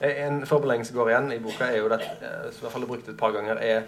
[0.06, 2.02] En formulering som går igjen i boka, er jo det,
[2.52, 3.86] som i hvert fall er brukt et par ganger, er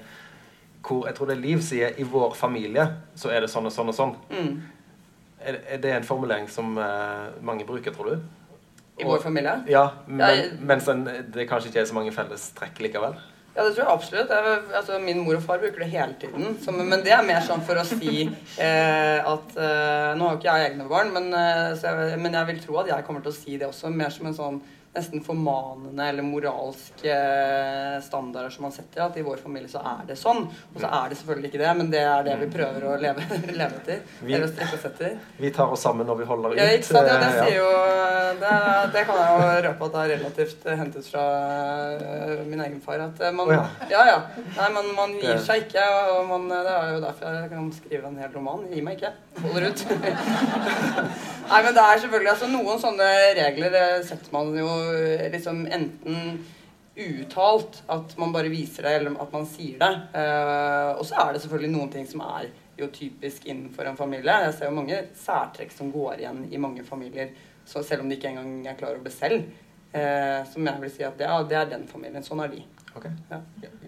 [0.88, 3.74] hvor jeg tror det er Liv sier 'i vår familie så er det sånn og
[3.76, 4.14] sånn og sånn'.
[4.32, 4.62] Mm.
[5.42, 6.80] Er, det en formulering som
[7.42, 8.22] mange bruker, tror du?
[8.98, 9.64] I vår familie?
[9.70, 13.14] Ja, men, Jeg- mens den, det kanskje ikke er så mange felles trekk likevel?
[13.58, 14.30] Ja, det tror jeg absolutt.
[14.30, 16.58] Jeg, altså, min mor og far bruker det hele tiden.
[16.62, 18.28] Så, men det er mer sånn for å si
[18.62, 22.48] eh, at eh, Nå har jo ikke jeg egne barn, men, eh, jeg, men jeg
[22.52, 23.90] vil tro at jeg kommer til å si det også.
[23.90, 24.60] Mer som en sånn
[24.98, 27.16] nesten formanende eller moralske
[28.04, 29.04] standarder som man setter.
[29.08, 30.44] At i vår familie så er det sånn.
[30.74, 33.26] Og så er det selvfølgelig ikke det, men det er det vi prøver å leve,
[33.62, 34.02] leve etter.
[34.22, 35.16] Vi- Eller å strekke oss etter.
[35.42, 36.60] Vi tar oss sammen når vi holder ut.
[36.62, 37.08] Ja, ikke sant?
[37.12, 37.72] Ja, det eh, sier jo
[38.42, 38.54] Det,
[38.94, 41.24] det kan jeg jo røpe at det er relativt eh, hentet fra
[41.96, 43.06] eh, min egen far.
[43.08, 43.62] At eh, man ja.
[43.92, 44.18] Ja, ja.
[44.58, 45.86] Nei, men man gir seg ikke.
[46.18, 48.66] Og man, det er jo derfor jeg kan skrive en hel roman.
[48.74, 49.14] Gi meg ikke.
[49.44, 49.86] Holder ut.
[51.48, 53.08] Nei, men det er selvfølgelig altså Noen sånne
[53.38, 54.87] regler eh, setter man jo eh,
[55.34, 56.40] liksom enten
[56.98, 59.92] uuttalt, at man bare viser det, eller at man sier det.
[60.18, 64.40] Eh, og så er det selvfølgelig noen ting som er jo typisk innenfor en familie.
[64.48, 67.34] Jeg ser jo mange særtrekk som går igjen i mange familier,
[67.68, 69.46] selv om de ikke engang er klar over det selv.
[69.94, 72.26] Eh, som jeg vil si at ja, det er den familien.
[72.26, 72.64] Sånn er de.
[72.98, 73.06] Ok.
[73.30, 73.40] Ja.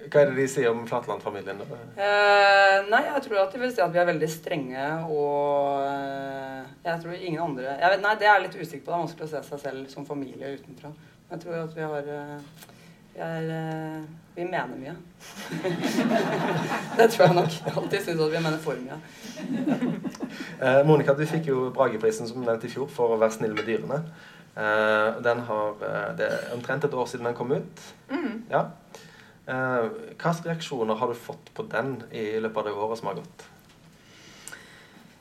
[0.10, 1.62] Hva er det de sier om Flatland-familien?
[1.62, 6.69] Eh, nei, jeg tror at de vil si at vi er veldig strenge og eh,
[6.86, 8.91] Jeg tror ingen andre vet, Nei, det er jeg litt usikker på.
[8.91, 10.93] Det er vanskelig å se seg selv som familie utenfra.
[10.93, 12.65] Men jeg tror at vi har eh,
[13.10, 14.02] vi, er, eh,
[14.38, 14.95] vi mener mye.
[16.98, 17.60] det tror jeg nok.
[17.65, 19.00] Jeg alltid syns at vi mener for mye.
[20.86, 24.04] Monica, du fikk jo Brageprisen som nevnt i fjor for å være snill med dyrene.
[24.55, 27.83] Eh, den har, eh, det er omtrent et år siden den kom ut.
[28.09, 28.43] Mm.
[28.49, 28.65] Ja.
[29.47, 33.19] Eh, hva reaksjoner har du fått på den i løpet av det året som har
[33.21, 33.45] gått?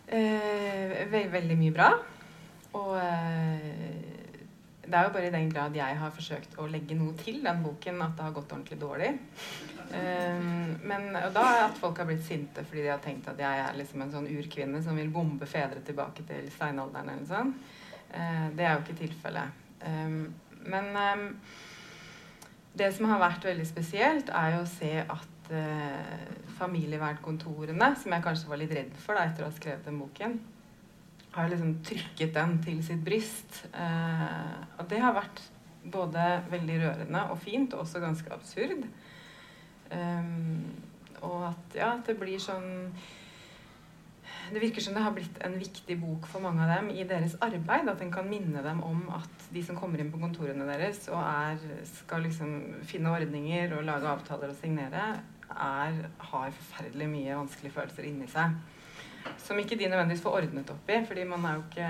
[0.09, 1.91] Eh, ve veldig mye bra.
[2.79, 4.19] Og eh,
[4.89, 7.63] det er jo bare i den grad jeg har forsøkt å legge noe til den
[7.65, 9.11] boken, at det har gått ordentlig dårlig.
[9.93, 10.47] Eh,
[10.89, 13.65] men, og da er at folk har blitt sinte fordi de har tenkt at jeg
[13.65, 17.55] er liksom en sånn urkvinne som vil bombe fedre tilbake til steinalderen eller sånn.
[18.15, 19.65] Eh, det er jo ikke tilfellet.
[19.85, 20.15] Eh,
[20.69, 21.25] men eh,
[22.79, 28.25] det som har vært veldig spesielt, er jo å se at eh, familievernkontorene, som jeg
[28.25, 30.39] kanskje var litt redd for da, etter å ha skrevet den boken,
[31.35, 33.63] har liksom trykket den til sitt bryst.
[33.73, 35.43] Eh, og det har vært
[35.89, 38.85] både veldig rørende og fint, og også ganske absurd.
[39.89, 40.67] Um,
[41.25, 42.91] og at ja, det blir sånn
[44.53, 47.37] Det virker som det har blitt en viktig bok for mange av dem i deres
[47.45, 47.89] arbeid.
[47.91, 51.21] At den kan minne dem om at de som kommer inn på kontorene deres og
[51.21, 55.11] er, skal liksom finne ordninger og lage avtaler og signere,
[55.49, 58.57] er, har forferdelig mye vanskelige følelser inni seg.
[59.43, 61.89] Som ikke de nødvendigvis får ordnet opp i, fordi man er ikke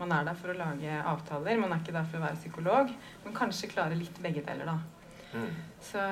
[0.00, 2.94] Man er der for å lage avtaler, man er ikke der for å være psykolog.
[3.24, 4.78] Men kanskje klare litt begge deler, da.
[5.34, 5.52] Mm.
[5.84, 6.06] Så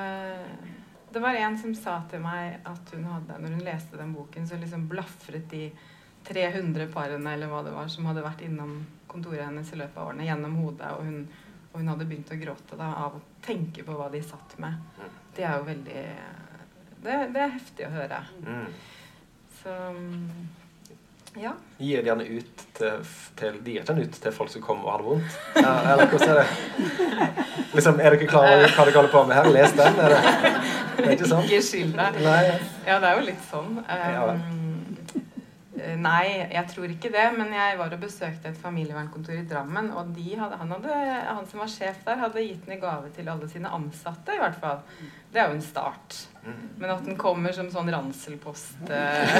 [1.13, 4.47] det var en som sa til meg at hun hadde, når hun leste den boken,
[4.47, 5.69] så liksom blafret de
[6.27, 8.75] 300 parene eller hva det var, som hadde vært innom
[9.09, 10.91] kontoret hennes i løpet av årene, gjennom hodet.
[10.97, 11.23] Og hun,
[11.71, 14.77] og hun hadde begynt å gråte da, av å tenke på hva de satt med.
[15.35, 16.05] Det er jo veldig
[16.99, 18.23] Det, det er heftig å høre.
[18.43, 18.65] Mm.
[19.61, 19.75] Så
[21.37, 21.51] ja.
[21.77, 23.03] Gir de gjerne ut til,
[23.37, 25.37] til De gir den ut til folk som kommer og har det vondt?
[25.55, 26.47] Ja, eller hvordan er det?
[27.73, 29.51] Liksom, Er dere klar over hva dere holder på med her?
[29.53, 29.99] Les den.
[30.01, 30.23] Er det,
[30.97, 31.45] det er ikke sånn?
[31.45, 32.19] Ikke skyld deg.
[32.87, 33.77] Ja, det er jo litt sånn.
[33.77, 34.68] Um, eh,
[35.99, 37.25] nei, jeg tror ikke det.
[37.37, 40.97] Men jeg var og besøkte et familievernkontor i Drammen, og de hadde, han, hadde,
[41.29, 44.41] han som var sjef der, hadde gitt den i gave til alle sine ansatte, i
[44.41, 44.83] hvert fall.
[45.29, 46.17] Det er jo en start.
[46.43, 46.59] Mm.
[46.81, 49.33] Men at den kommer som sånn ranselpost eh,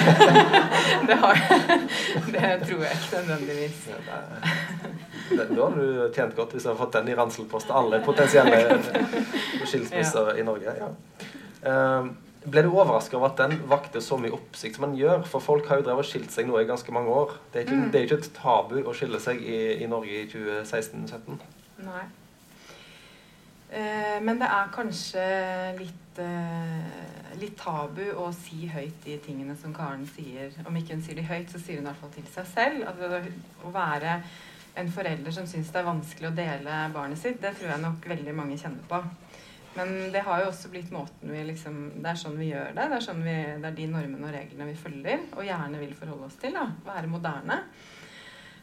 [1.08, 1.40] det, har,
[2.28, 3.80] det tror jeg ikke nødvendigvis.
[5.32, 8.80] Da har du tjent godt hvis du har fått den i ranselpost til alle potensielle
[9.70, 10.76] skilsmisser i Norge.
[10.84, 10.92] Ja.
[11.64, 12.12] Um,
[12.46, 15.26] ble du overraska over at den vakte så mye oppsikt som den gjør?
[15.28, 17.34] For folk har jo drevet og skilt seg nå i ganske mange år.
[17.54, 17.92] Det er ikke, Mm.
[17.92, 21.40] det er ikke et tabu å skille seg i, i Norge i 2016-2017.
[21.84, 22.06] Nei.
[23.72, 25.24] Eh, men det er kanskje
[25.78, 30.50] litt, eh, litt tabu å si høyt de tingene som Karen sier.
[30.66, 32.88] Om ikke hun sier de høyt, så sier hun i hvert fall til seg selv.
[32.90, 33.22] Altså,
[33.66, 34.24] å være
[34.80, 38.10] en forelder som syns det er vanskelig å dele barnet sitt, det tror jeg nok
[38.10, 39.04] veldig mange kjenner på.
[39.76, 42.88] Men det har jo også blitt måten vi liksom Det er sånn vi gjør det.
[42.90, 45.96] Det er, sånn vi, det er de normene og reglene vi følger og gjerne vil
[45.98, 46.58] forholde oss til.
[46.58, 47.62] da, Være moderne.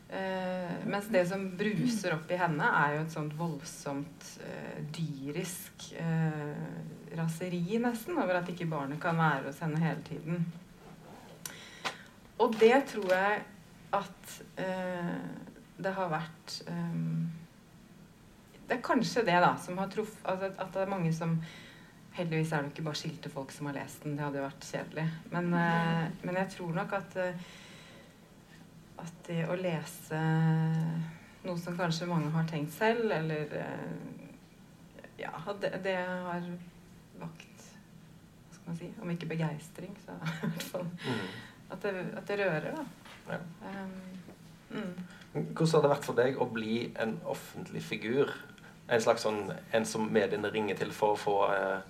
[0.06, 5.88] Uh, mens det som bruser opp i henne, er jo et sånt voldsomt uh, dyrisk
[5.98, 10.46] uh, raseri, nesten, over at ikke barnet kan være hos henne hele tiden.
[12.38, 13.42] Og det tror jeg
[13.96, 14.32] at
[15.80, 17.26] det har vært um,
[18.66, 21.36] Det er kanskje det da som har truff, altså At det er mange som
[22.16, 24.14] Heldigvis er det ikke bare skilte folk som har lest den.
[24.16, 25.02] Det hadde jo vært kjedelig.
[25.34, 27.16] Men, men jeg tror nok at
[29.02, 30.20] at det å lese
[31.46, 34.22] noe som kanskje mange har tenkt selv, eller uh,
[35.20, 36.48] Ja, det, det har
[37.20, 41.20] vakt Hva skal man si Om ikke begeistring, så i hvert fall mm.
[41.70, 42.86] at, det, at, det, rører, da.
[43.30, 43.38] Ja.
[43.62, 43.94] Um,
[44.70, 44.92] mm.
[45.52, 48.32] Hvordan har det vært for deg å bli en offentlig figur?
[48.88, 51.80] En slags sånn En som mediene ringer til for å få uh,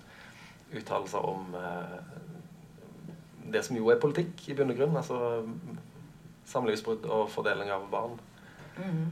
[0.73, 1.99] uttalelser om uh,
[3.47, 4.97] det som jo er politikk, i bunn og grunn.
[4.99, 5.45] Altså
[6.47, 8.17] samlivsbrudd og fordeling av barn.
[8.77, 9.05] Mm.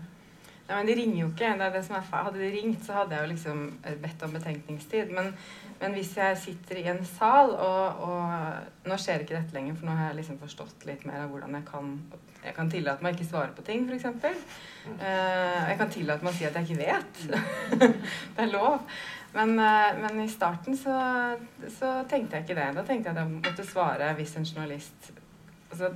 [0.66, 1.52] Nei, men De ringer jo ikke.
[1.60, 4.24] det er det som er Hadde de ringt, så hadde jeg jo liksom eh, bedt
[4.26, 5.12] om betenkningstid.
[5.14, 5.34] Men,
[5.82, 9.90] men hvis jeg sitter i en sal, og, og, Nå skjer ikke dette lenger, for
[9.90, 11.92] nå har jeg liksom forstått litt mer av hvordan jeg kan
[12.46, 14.06] Jeg kan tillate meg ikke svare på ting, f.eks.
[14.86, 14.98] Mm.
[15.02, 17.22] Uh, jeg kan tillate meg å si at jeg ikke vet.
[18.36, 18.84] det er lov.
[19.34, 20.98] Men, uh, men i starten så,
[21.78, 22.68] så, tenkte jeg ikke det.
[22.78, 25.10] Da tenkte jeg at jeg måtte svare hvis en journalist
[25.72, 25.90] altså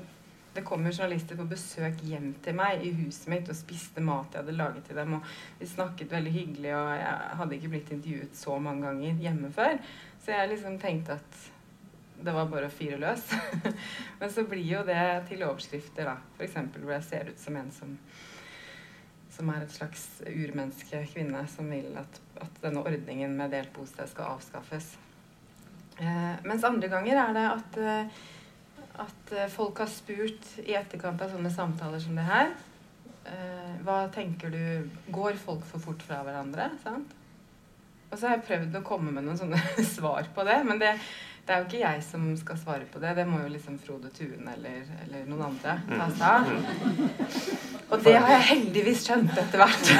[0.54, 4.34] det kom jo journalister på besøk hjem til meg i huset mitt og spiste mat
[4.34, 5.20] jeg hadde laget til dem.
[5.20, 9.52] Og vi snakket veldig hyggelig, og jeg hadde ikke blitt intervjuet så mange ganger hjemme
[9.54, 9.78] før.
[10.24, 11.44] Så jeg liksom tenkte at
[12.20, 13.30] det var bare å fyre løs.
[14.20, 16.18] Men så blir jo det til overskrifter, da.
[16.36, 16.58] F.eks.
[16.76, 17.94] hvor jeg ser ut som en som,
[19.38, 24.10] som er et slags urmenneske, kvinne, som vil at, at denne ordningen med delt bosted
[24.12, 24.98] skal avskaffes.
[26.00, 28.20] Eh, mens andre ganger er det at eh,
[29.00, 34.02] at eh, folk har spurt i etterkant av sånne samtaler som det her uh, Hva
[34.14, 36.72] tenker du Går folk for fort fra hverandre?
[36.84, 37.16] Sant?
[38.10, 39.60] Og så har jeg prøvd å komme med noen sånne
[39.96, 40.56] svar på det.
[40.66, 40.96] Men det,
[41.46, 43.12] det, er jo ikke jeg som skal svare på det.
[43.20, 46.50] Det må jo liksom Frode Tuen eller, eller noen andre ta seg av.
[47.90, 49.94] Og det har jeg heldigvis skjønt etter hvert.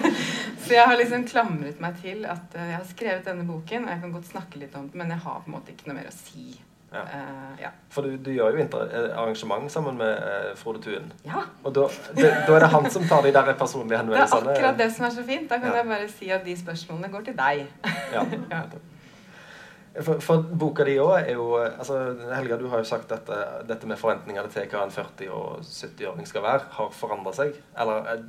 [0.66, 3.92] så jeg har liksom klamret meg til at eh, jeg har skrevet denne boken, og
[3.92, 5.98] jeg kan godt snakke litt om den, men jeg har på en måte ikke noe
[6.02, 6.46] mer å si
[6.94, 7.02] ja.
[7.02, 7.70] Uh, ja.
[7.90, 11.12] For du, du, gjør jo eh, arrangement sammen med uh, Frode Tuen.
[11.26, 11.44] Ja.
[11.64, 14.46] Og da, det, da, er det han som tar de der personlige henvendelsene?
[14.46, 15.46] Det er akkurat det som er så fint.
[15.50, 17.64] Da kan jeg bare si at de spørsmålene går til deg.
[18.14, 18.26] ja.
[19.94, 22.00] For, for, boka di òg er jo altså,
[22.34, 23.28] Helga, du har jo sagt at
[23.68, 27.60] dette med forventningene til hva en 40- og 70-åring skal være, har forandra seg.
[27.78, 28.24] Eller,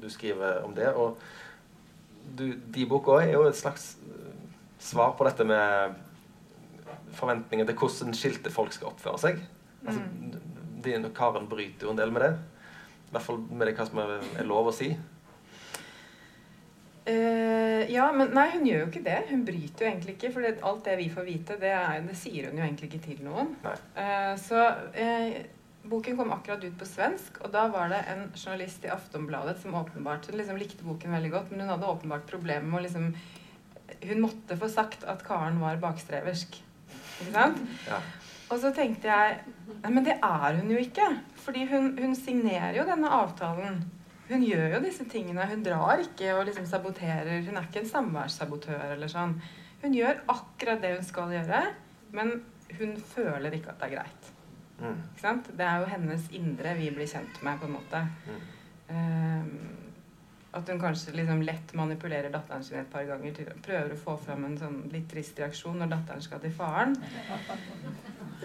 [0.00, 0.88] du skriver om det.
[0.96, 1.18] Og
[2.38, 3.90] du, de boka er jo et slags
[4.80, 6.00] svar på dette med
[7.16, 9.42] forventninger til hvordan skilte folk skal oppføre seg.
[9.86, 11.08] Altså, mm.
[11.14, 12.34] Karen bryter jo en del med det.
[13.08, 14.92] I hvert fall med det hva som er, er lov å si.
[17.02, 19.18] Uh, ja, men nei, hun gjør jo ikke det.
[19.30, 20.30] Hun bryter jo egentlig ikke.
[20.34, 23.24] For alt det vi får vite, det, er, det sier hun jo egentlig ikke til
[23.26, 23.50] noen.
[23.96, 24.62] Uh, så
[24.94, 25.40] uh,
[25.92, 29.74] boken kom akkurat ut på svensk, og da var det en journalist i Aftonbladet som
[29.74, 33.08] åpenbart Hun liksom likte boken veldig godt, men hun hadde åpenbart problemer med å liksom
[34.02, 36.60] Hun måtte få sagt at Karen var bakstreversk.
[37.22, 37.62] Ikke sant?
[37.86, 38.02] Ja.
[38.52, 39.38] Og så tenkte jeg
[39.82, 41.08] Nei, men det er hun jo ikke.
[41.42, 43.80] Fordi hun, hun, signerer jo denne avtalen.
[44.28, 45.46] Hun gjør jo disse tingene.
[45.50, 47.40] Hun drar ikke og liksom saboterer.
[47.46, 49.34] Hun er ikke en samværssabotør eller sånn.
[49.82, 51.62] Hun gjør akkurat det hun skal gjøre,
[52.14, 52.36] men
[52.78, 54.28] hun føler ikke at det er greit.
[54.78, 55.00] Mm.
[55.10, 55.50] Ikke sant?
[55.58, 58.04] Det er jo hennes indre vi blir kjent med, på en måte.
[58.28, 58.44] Mm.
[58.92, 59.81] Um,
[60.52, 63.32] at hun kanskje liksom lett manipulerer datteren sin et par ganger.
[63.36, 66.96] Til, prøver å få fram en sånn litt trist reaksjon når datteren skal til faren.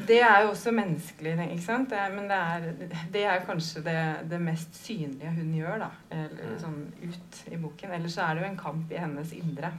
[0.08, 1.90] Det er jo også menneskelig, ikke sant?
[1.92, 3.98] Det er, men det er, det er kanskje det,
[4.32, 5.90] det, mest synlige hun gjør, da.
[6.14, 6.58] Eller, mm.
[6.62, 7.96] sånn ut i boken.
[7.98, 9.74] Ellers så er det jo en kamp i hennes indre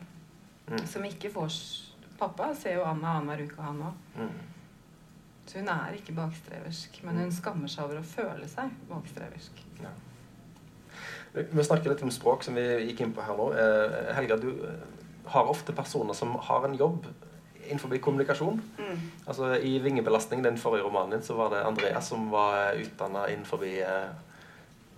[0.68, 0.84] mm.
[0.90, 1.52] som ikke får
[2.18, 3.98] Pappa ser jo Anna annenhver uke, han òg.
[4.18, 4.32] Mm.
[5.46, 6.98] Så hun er ikke bakstreversk.
[7.06, 9.62] Men hun skammer seg over å føle seg bakstreversk.
[9.84, 9.92] Ja.
[11.32, 13.48] Vi snakker litt om språk, som vi gikk inn på her nå.
[13.52, 14.78] Eh, Helga, du eh,
[15.32, 17.06] har ofte personer som har en jobb
[17.68, 18.62] innenfor kommunikasjon.
[18.78, 19.00] Mm.
[19.26, 23.64] Altså I 'Vingebelastning', den forrige romanen din, så var det Andreas som var utdanna innenfor
[23.64, 24.08] eh,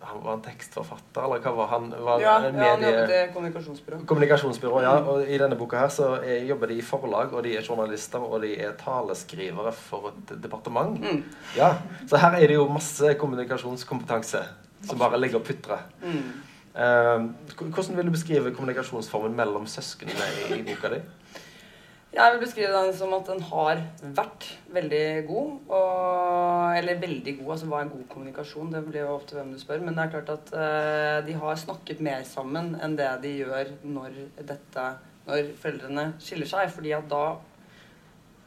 [0.03, 1.91] han var en tekstforfatter, eller hva var han?
[1.93, 3.99] Var Ja, en ja, han jobbet i kommunikasjonsbyrå.
[4.07, 4.95] Kommunikasjonsbyrå, ja.
[5.05, 8.19] Og i denne boka her så er, jobber de i forlag, og de er journalister,
[8.25, 10.97] og de er taleskrivere for et departement.
[11.01, 11.23] Mm.
[11.57, 11.75] Ja,
[12.09, 14.45] Så her er det jo masse kommunikasjonskompetanse
[14.87, 15.85] som bare ligger og putrer.
[16.03, 16.31] Mm.
[16.71, 17.25] Eh,
[17.59, 21.01] hvordan vil du beskrive kommunikasjonsformen mellom søsknene i, i boka di?
[22.11, 23.81] Jeg vil beskrive den som at den har
[24.17, 25.51] vært veldig god.
[25.71, 28.73] Og, eller veldig god, altså hva er god kommunikasjon?
[28.75, 29.85] Det blir jo opp til hvem du spør.
[29.85, 33.71] Men det er klart at uh, de har snakket mer sammen enn det de gjør
[33.87, 34.89] når, dette,
[35.29, 36.75] når foreldrene skiller seg.
[36.75, 37.25] fordi at da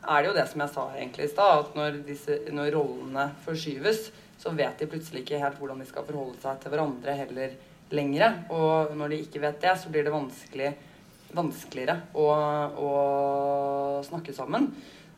[0.04, 3.30] er det jo det som jeg sa egentlig i stad, at når, disse, når rollene
[3.46, 4.10] forskyves,
[4.44, 7.54] så vet de plutselig ikke helt hvordan de skal forholde seg til hverandre heller
[7.96, 8.32] lengre.
[8.52, 10.74] Og når de ikke vet det, så blir det vanskelig
[11.34, 12.28] vanskeligere å,
[12.78, 12.90] å
[14.06, 14.68] snakke sammen.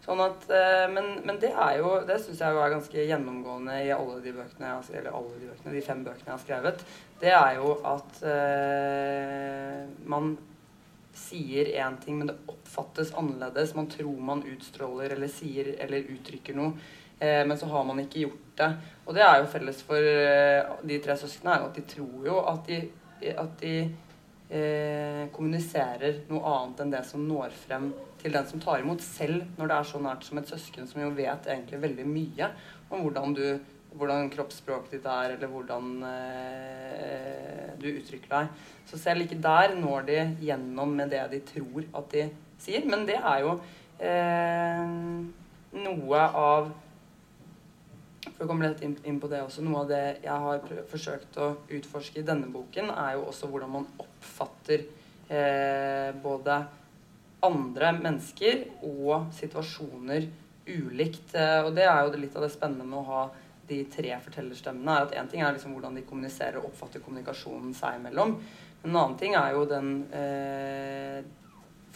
[0.06, 3.80] Sånn at, eh, men, men det er jo, det syns jeg jo er ganske gjennomgående
[3.88, 6.84] i alle de bøkene, eller alle de bøkene, de fem bøkene jeg har skrevet.
[7.24, 9.80] Det er jo at eh,
[10.14, 10.36] man
[11.16, 13.74] sier én ting, men det oppfattes annerledes.
[13.74, 16.76] Man tror man utstråler eller sier eller uttrykker noe,
[17.48, 18.72] men så har man ikke gjort det.
[19.06, 22.70] Og det er jo felles for eh, de tre søsknene, at de tror jo at
[22.70, 22.82] de,
[23.36, 23.76] at de
[24.50, 29.46] eh, kommuniserer noe annet enn det som når frem til den som tar imot, selv
[29.60, 32.52] når det er så nært som et søsken som jo vet egentlig veldig mye
[32.90, 33.48] om hvordan du
[33.96, 38.66] hvordan kroppsspråket ditt er, eller hvordan eh, du uttrykker deg.
[38.90, 42.26] Så selv ikke der når de gjennom med det de tror at de
[42.60, 42.84] sier.
[42.92, 43.54] Men det er jo
[44.04, 44.84] eh,
[45.86, 46.74] noe av
[48.36, 51.52] for å komme litt inn, på det også, Noe av det jeg har forsøkt å
[51.78, 54.84] utforske i denne boken, er jo også hvordan man oppfatter
[55.30, 56.60] eh, både
[57.46, 60.28] andre mennesker og situasjoner
[60.68, 61.36] ulikt.
[61.38, 63.24] Eh, og det er jo litt av det spennende med å ha
[63.70, 64.94] de tre fortellerstemmene.
[64.94, 68.36] er at En ting er liksom hvordan de kommuniserer og oppfatter kommunikasjonen seg imellom.
[68.84, 71.22] Men en annen ting er jo den eh,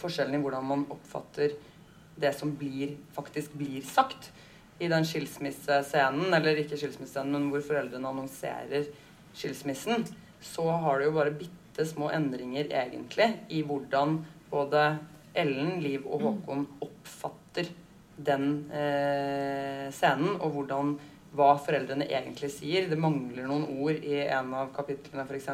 [0.00, 1.52] forskjellen i hvordan man oppfatter
[2.20, 4.32] det som blir, faktisk blir sagt
[4.80, 8.88] i den skilsmissescenen, eller ikke skilsmissescenen, men hvor foreldrene annonserer
[9.36, 10.06] skilsmissen,
[10.40, 14.18] så har du jo bare bitte små endringer egentlig i hvordan
[14.50, 14.84] både
[15.36, 17.68] Ellen, Liv og Håkon oppfatter
[18.20, 20.96] den eh, scenen, og hvordan
[21.36, 22.88] hva foreldrene egentlig sier.
[22.90, 25.48] Det mangler noen ord i en av kapitlene f.eks.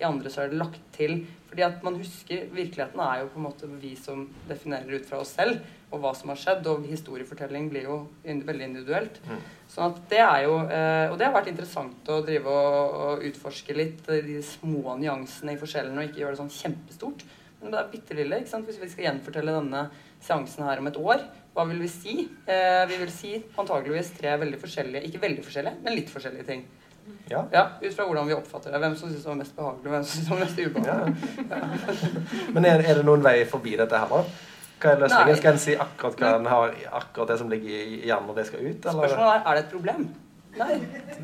[0.00, 1.18] I andre så er det lagt til.
[1.50, 5.20] Fordi at man husker Virkeligheten er jo på en måte vi som definerer ut fra
[5.20, 5.60] oss selv
[5.92, 6.70] og hva som har skjedd.
[6.72, 9.20] Og historiefortelling blir jo veldig individuelt.
[9.28, 9.44] Mm.
[9.74, 13.28] Sånn at det er jo eh, Og det har vært interessant å drive og, og
[13.28, 17.26] utforske litt eh, de små nyansene i forskjellene, og ikke gjøre det sånn kjempestort.
[17.60, 18.40] Men det er bitte lille.
[18.40, 18.66] ikke sant?
[18.66, 19.86] Hvis vi skal gjenfortelle denne
[20.22, 22.14] seansen her om et år, hva vil vi si?
[22.46, 26.62] Eh, vi vil si antageligvis tre veldig forskjellige Ikke veldig forskjellige, men litt forskjellige ting.
[27.28, 27.42] Ja.
[27.52, 28.78] Ja, Ut fra hvordan vi oppfatter det.
[28.82, 32.54] Hvem som syns det var mest behagelig, og hvem som syns det var mest ubehagelig.
[32.54, 34.50] Men er, er det noen vei forbi dette her, da?
[34.82, 35.28] Hva er løsningen?
[35.30, 35.38] Nei.
[35.38, 38.46] Skal en si akkurat hva en har, akkurat det som ligger i hjernen når det
[38.48, 38.86] skal ut?
[38.86, 39.02] Eller?
[39.02, 40.06] Spørsmålet er er det et problem.
[40.52, 40.74] Nei,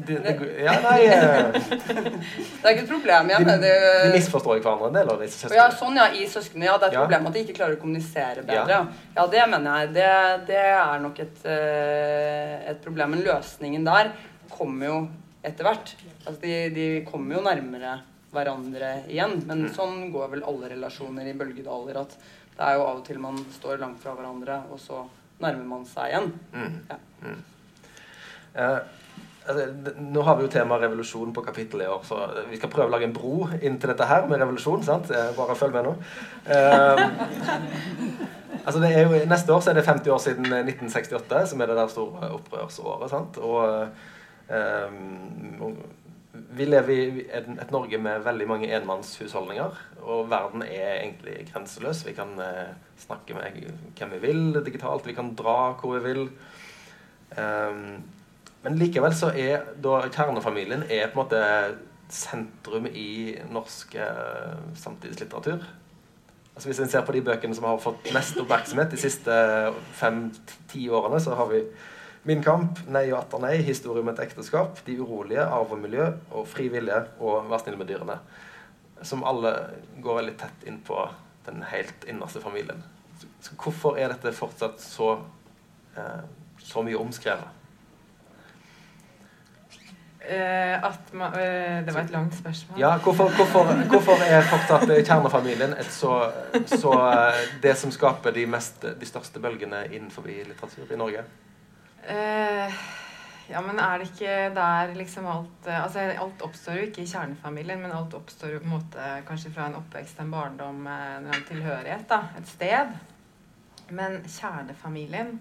[0.06, 0.32] Det, det,
[0.64, 3.28] ja, nei eh, det er ikke et problem.
[3.32, 6.64] Jeg De, mener de misforstår hverandre, en del av disse ja, sånn ja, i søsknene.
[6.70, 7.02] Ja, det er et Ja.
[7.04, 8.68] problem at de ikke klarer å kommunisere bedre.
[8.72, 8.78] Ja.
[8.78, 9.92] Ja, ja det mener jeg.
[9.98, 10.06] Det,
[10.48, 13.10] det er nok et, eh, et problem.
[13.16, 14.12] Men løsningen der
[14.54, 14.98] kommer jo
[15.44, 15.92] etter hvert.
[16.24, 17.98] Altså, de, de kommer jo nærmere
[18.32, 19.42] hverandre igjen.
[19.46, 19.74] Men Mm.
[19.76, 22.00] sånn går vel alle relasjoner i bølgedaler.
[22.00, 22.16] At
[22.56, 25.04] det er jo av og til man står langt fra hverandre, og så
[25.40, 26.32] nærmer man seg igjen.
[26.52, 26.80] Mm.
[26.90, 26.96] Ja.
[27.22, 27.38] Mm.
[28.54, 28.78] Eh,
[29.48, 29.66] altså,
[30.00, 32.94] nå har vi jo tema revolusjon på kapittelet i år, så vi skal prøve å
[32.94, 34.84] lage en bro inn til dette her med revolusjon.
[34.87, 35.11] sant?
[35.11, 35.94] Eh, bare følg med nå.
[36.56, 37.04] Eh,
[38.66, 41.72] altså det er jo, neste år så er det 50 år siden 1968, som er
[41.72, 43.08] det der store opprørsåret.
[43.12, 43.40] sant?
[43.42, 43.62] Og
[44.52, 44.90] eh,
[46.58, 52.04] vi lever i et Norge med veldig mange enmannshusholdninger, og verden er egentlig grenseløs.
[52.06, 53.58] Vi kan eh, snakke med
[53.98, 56.30] hvem vi vil digitalt, vi kan dra hvor vi vil.
[57.37, 57.98] Um,
[58.68, 61.38] men likevel så er da kjernefamilien er på en måte
[62.12, 65.62] sentrum i norsk eh, samtidslitteratur.
[66.52, 69.33] Altså Hvis en ser på de bøkene som har fått mest oppmerksomhet de siste
[69.96, 71.62] fem-ti årene, så har vi
[72.29, 76.10] Min kamp, Nei og atter nei, Historie om et ekteskap, De urolige, Arv og miljø
[76.35, 78.19] og Fri vilje og Vær snill med dyrene.
[79.00, 79.54] Som alle
[80.02, 81.06] går veldig tett inn på
[81.46, 82.83] den helt innerste familien.
[83.40, 85.14] Så, hvorfor er dette fortsatt så,
[85.96, 86.27] eh,
[86.58, 87.58] så mye omskrevet?
[90.29, 92.79] Eh, at man, eh, det var et langt spørsmål.
[92.81, 96.18] Ja, hvorfor, hvorfor, hvorfor er fortsatt kjernefamilien et så,
[96.68, 101.24] så eh, det som skaper de, mest, de største bølgene innenfor litteratur i Norge?
[102.04, 102.81] Eh,
[103.48, 107.81] Ja, men er det ikke der liksom alt Altså alt oppstår jo ikke i kjernefamilien,
[107.81, 112.04] men alt oppstår jo på en måte kanskje fra en oppvekst, en barndom, en tilhørighet,
[112.10, 112.18] da.
[112.37, 112.92] Et sted.
[113.88, 115.38] Men kjernefamilien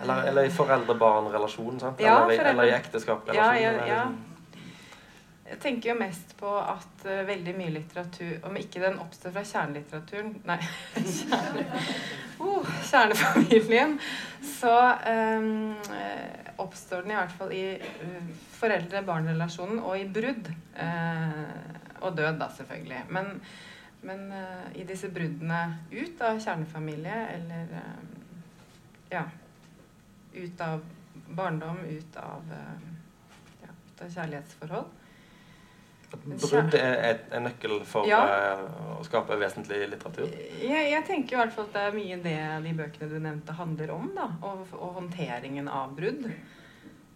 [0.00, 2.00] Eller, eller i foreldre-barn-relasjon, sant?
[2.00, 3.62] Ja, eller, foreldre- eller i ekteskap-relasjon.
[3.62, 4.02] Ja, ja, ja.
[5.50, 9.42] Jeg tenker jo mest på at uh, veldig mye litteratur Om ikke den oppstår fra
[9.42, 10.58] kjernelitteraturen Nei,
[11.16, 11.64] kjerne,
[12.38, 13.96] uh, kjernefamilien.
[14.46, 14.70] Så
[15.10, 18.30] eh, oppstår den i hvert fall i uh,
[18.60, 20.48] foreldre-barn-relasjonen og i brudd.
[22.00, 23.02] Og død, da, selvfølgelig.
[23.12, 23.34] Men,
[24.08, 24.22] men
[24.76, 25.60] i disse bruddene
[25.92, 27.74] ut av kjernefamilie, eller
[29.12, 29.26] ja
[30.34, 30.80] Ut av
[31.34, 32.88] barndom, ut av, eh,
[33.62, 34.96] ja, ut av kjærlighetsforhold.
[36.10, 38.18] Brudd er en nøkkel for Ja.
[38.26, 38.62] eh,
[38.98, 40.26] å skape vesentlig litteratur.
[40.58, 43.54] Jeg, jeg tenker i hvert fall at det er mye det de bøkene du nevnte
[43.54, 44.26] handler om, da.
[44.42, 46.26] Og, og håndteringen av brudd.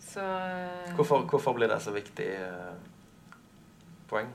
[0.04, 0.22] Så
[0.94, 2.74] Hvorfor, hvorfor blir det så viktig eh,
[4.10, 4.28] poeng?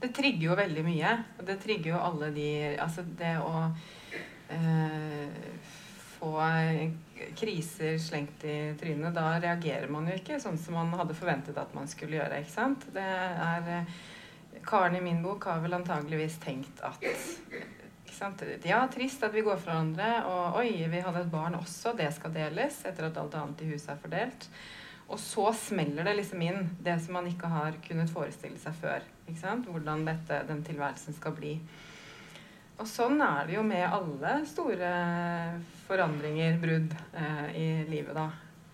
[0.00, 1.14] Det trigger jo veldig mye.
[1.38, 2.48] Og det trigger jo alle de
[2.78, 3.64] Altså det å
[4.50, 5.28] eh,
[6.18, 6.34] få
[7.36, 11.74] kriser slengt i trynet, da reagerer man jo ikke sånn som man hadde forventet at
[11.76, 12.40] man skulle gjøre.
[12.42, 12.86] ikke sant?
[12.94, 13.98] Det er eh,
[14.66, 17.04] Karen i min bok har vel antageligvis tenkt at?
[18.66, 22.08] Ja, trist at vi går fra hverandre, og oi, vi hadde et barn også, det
[22.16, 24.48] skal deles, etter at alt annet i huset er fordelt.
[25.08, 29.06] Og så smeller det liksom inn det som man ikke har kunnet forestille seg før.
[29.28, 29.68] Ikke sant?
[29.70, 31.54] Hvordan dette, den tilværelsen skal bli.
[32.78, 34.90] Og sånn er det jo med alle store
[35.88, 38.28] forandringer, brudd, eh, i livet, da.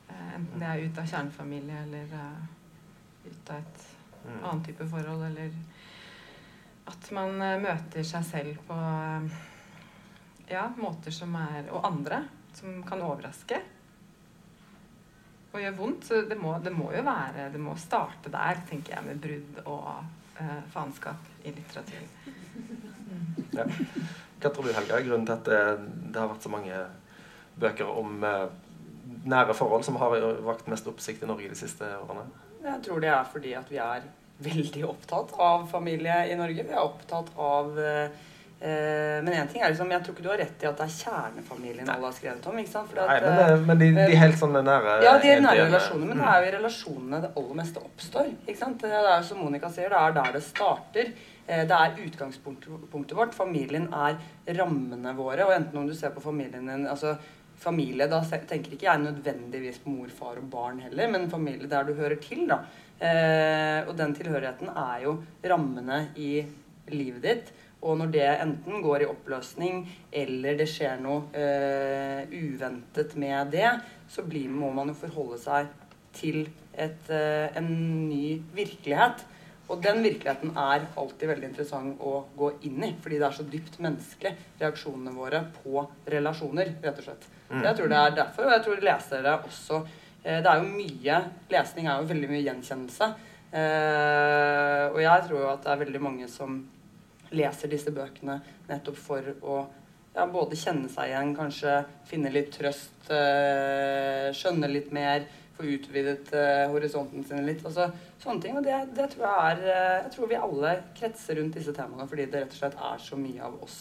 [0.09, 3.91] Eh, enten det er ut av kjernefamilie eller eh, ut av et
[4.25, 4.39] Mm.
[4.41, 5.51] annen type forhold, eller
[6.89, 8.77] at man møter seg selv på
[10.49, 12.23] ja, måter som er Og andre
[12.57, 13.59] som kan overraske.
[15.53, 16.07] Og gjøre vondt.
[16.09, 19.61] Så det må, det må jo være Det må starte der, tenker jeg, med brudd
[19.67, 22.09] og eh, faenskap i litteratur.
[23.53, 23.65] Ja.
[24.41, 25.61] Hva tror du, Helga, er grunnen til at det,
[26.15, 26.81] det har vært så mange
[27.61, 28.45] bøker om eh,
[29.31, 32.27] nære forhold som har vakt mest oppsikt i Norge de siste årene?
[32.65, 34.05] Jeg tror det er fordi at vi er
[34.45, 36.65] veldig opptatt av familie i Norge.
[36.67, 38.09] Vi er opptatt av eh,
[38.59, 40.87] eh, Men én ting er liksom Jeg tror ikke du har rett i at det
[40.89, 42.59] er kjernefamilien alle har skrevet om.
[42.59, 42.83] ikke?
[42.91, 46.09] Fordi Nei, men, det, men de, de helt sånne nære Ja, de er nære relasjoner,
[46.11, 48.33] men det er jo i relasjonene det aller meste oppstår.
[48.49, 48.83] ikke sant?
[48.83, 51.15] Det er jo som Monica sier, det er der det starter.
[51.47, 53.35] Eh, Det er utgangspunktet vårt.
[53.37, 54.19] Familien er
[54.59, 55.45] rammene våre.
[55.47, 57.15] Og enten om du ser på familien din altså
[57.65, 61.87] Familie, da tenker ikke jeg nødvendigvis på mor, far og barn heller, men familie der
[61.89, 62.61] du hører til, da.
[63.01, 65.17] Eh, og den tilhørigheten er jo
[65.49, 66.45] rammene i
[66.93, 67.55] livet ditt.
[67.85, 73.69] Og når det enten går i oppløsning, eller det skjer noe eh, uventet med det,
[74.09, 75.69] så blir, må man jo forholde seg
[76.17, 77.69] til et, eh, en
[78.09, 79.25] ny virkelighet.
[79.73, 83.47] Og den virkeligheten er alltid veldig interessant å gå inn i, fordi det er så
[83.49, 87.29] dypt menneskelig, reaksjonene våre på relasjoner, rett og slett.
[87.49, 87.63] Mm.
[87.65, 89.79] Jeg tror det er derfor, og jeg tror lesere også
[90.25, 91.19] eh, Det er jo mye
[91.53, 93.09] Lesning er jo veldig mye gjenkjennelse.
[93.55, 96.59] Eh, og jeg tror jo at det er veldig mange som
[97.35, 99.63] leser disse bøkene nettopp for å
[100.15, 105.25] ja, både kjenne seg igjen, kanskje finne litt trøst, eh, skjønne litt mer,
[105.65, 107.65] få utvidet uh, horisonten sin litt.
[107.65, 107.89] Altså,
[108.23, 108.59] sånne ting.
[108.59, 112.09] Og det, det tror jeg er uh, Jeg tror vi alle kretser rundt disse temaene
[112.11, 113.79] fordi det rett og slett er så mye av oss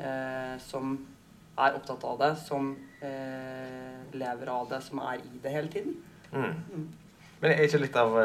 [0.00, 0.96] uh, som
[1.54, 2.72] er opptatt av det, som
[4.18, 5.92] lever av det, som er i det hele tiden.
[6.32, 6.56] Mm.
[6.74, 6.86] Mm.
[7.38, 8.16] Men er ikke litt av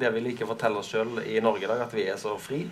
[0.00, 2.32] det vi liker å fortelle oss sjøl i Norge i dag, at vi er så
[2.40, 2.62] fri?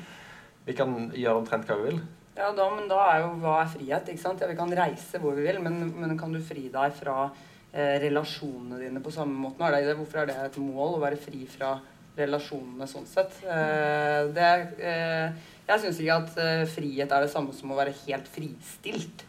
[0.64, 2.00] Vi kan gjøre omtrent hva vi vil.
[2.36, 4.08] Ja, da, men da er jo hva er frihet?
[4.12, 4.40] ikke sant?
[4.40, 7.30] Ja, Vi kan reise hvor vi vil, men, men kan du fri deg fra
[7.76, 9.66] relasjonene dine på samme måte?
[9.68, 11.74] Er det, hvorfor er det et mål å være fri fra
[12.16, 13.38] relasjonene sånn sett?
[13.44, 14.50] Eh, det,
[14.80, 19.26] eh, jeg syns ikke at eh, frihet er det samme som å være helt fristilt.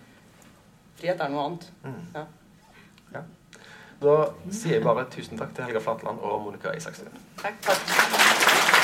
[0.97, 1.67] Frihet er noe annet.
[1.83, 2.01] Mm.
[2.15, 2.25] Ja.
[3.17, 3.25] Ja.
[4.01, 4.17] Da
[4.53, 7.13] sier jeg bare tusen takk til Helga Flatland og Monica Isaksen.
[7.41, 7.61] Takk.
[7.67, 8.76] Takk.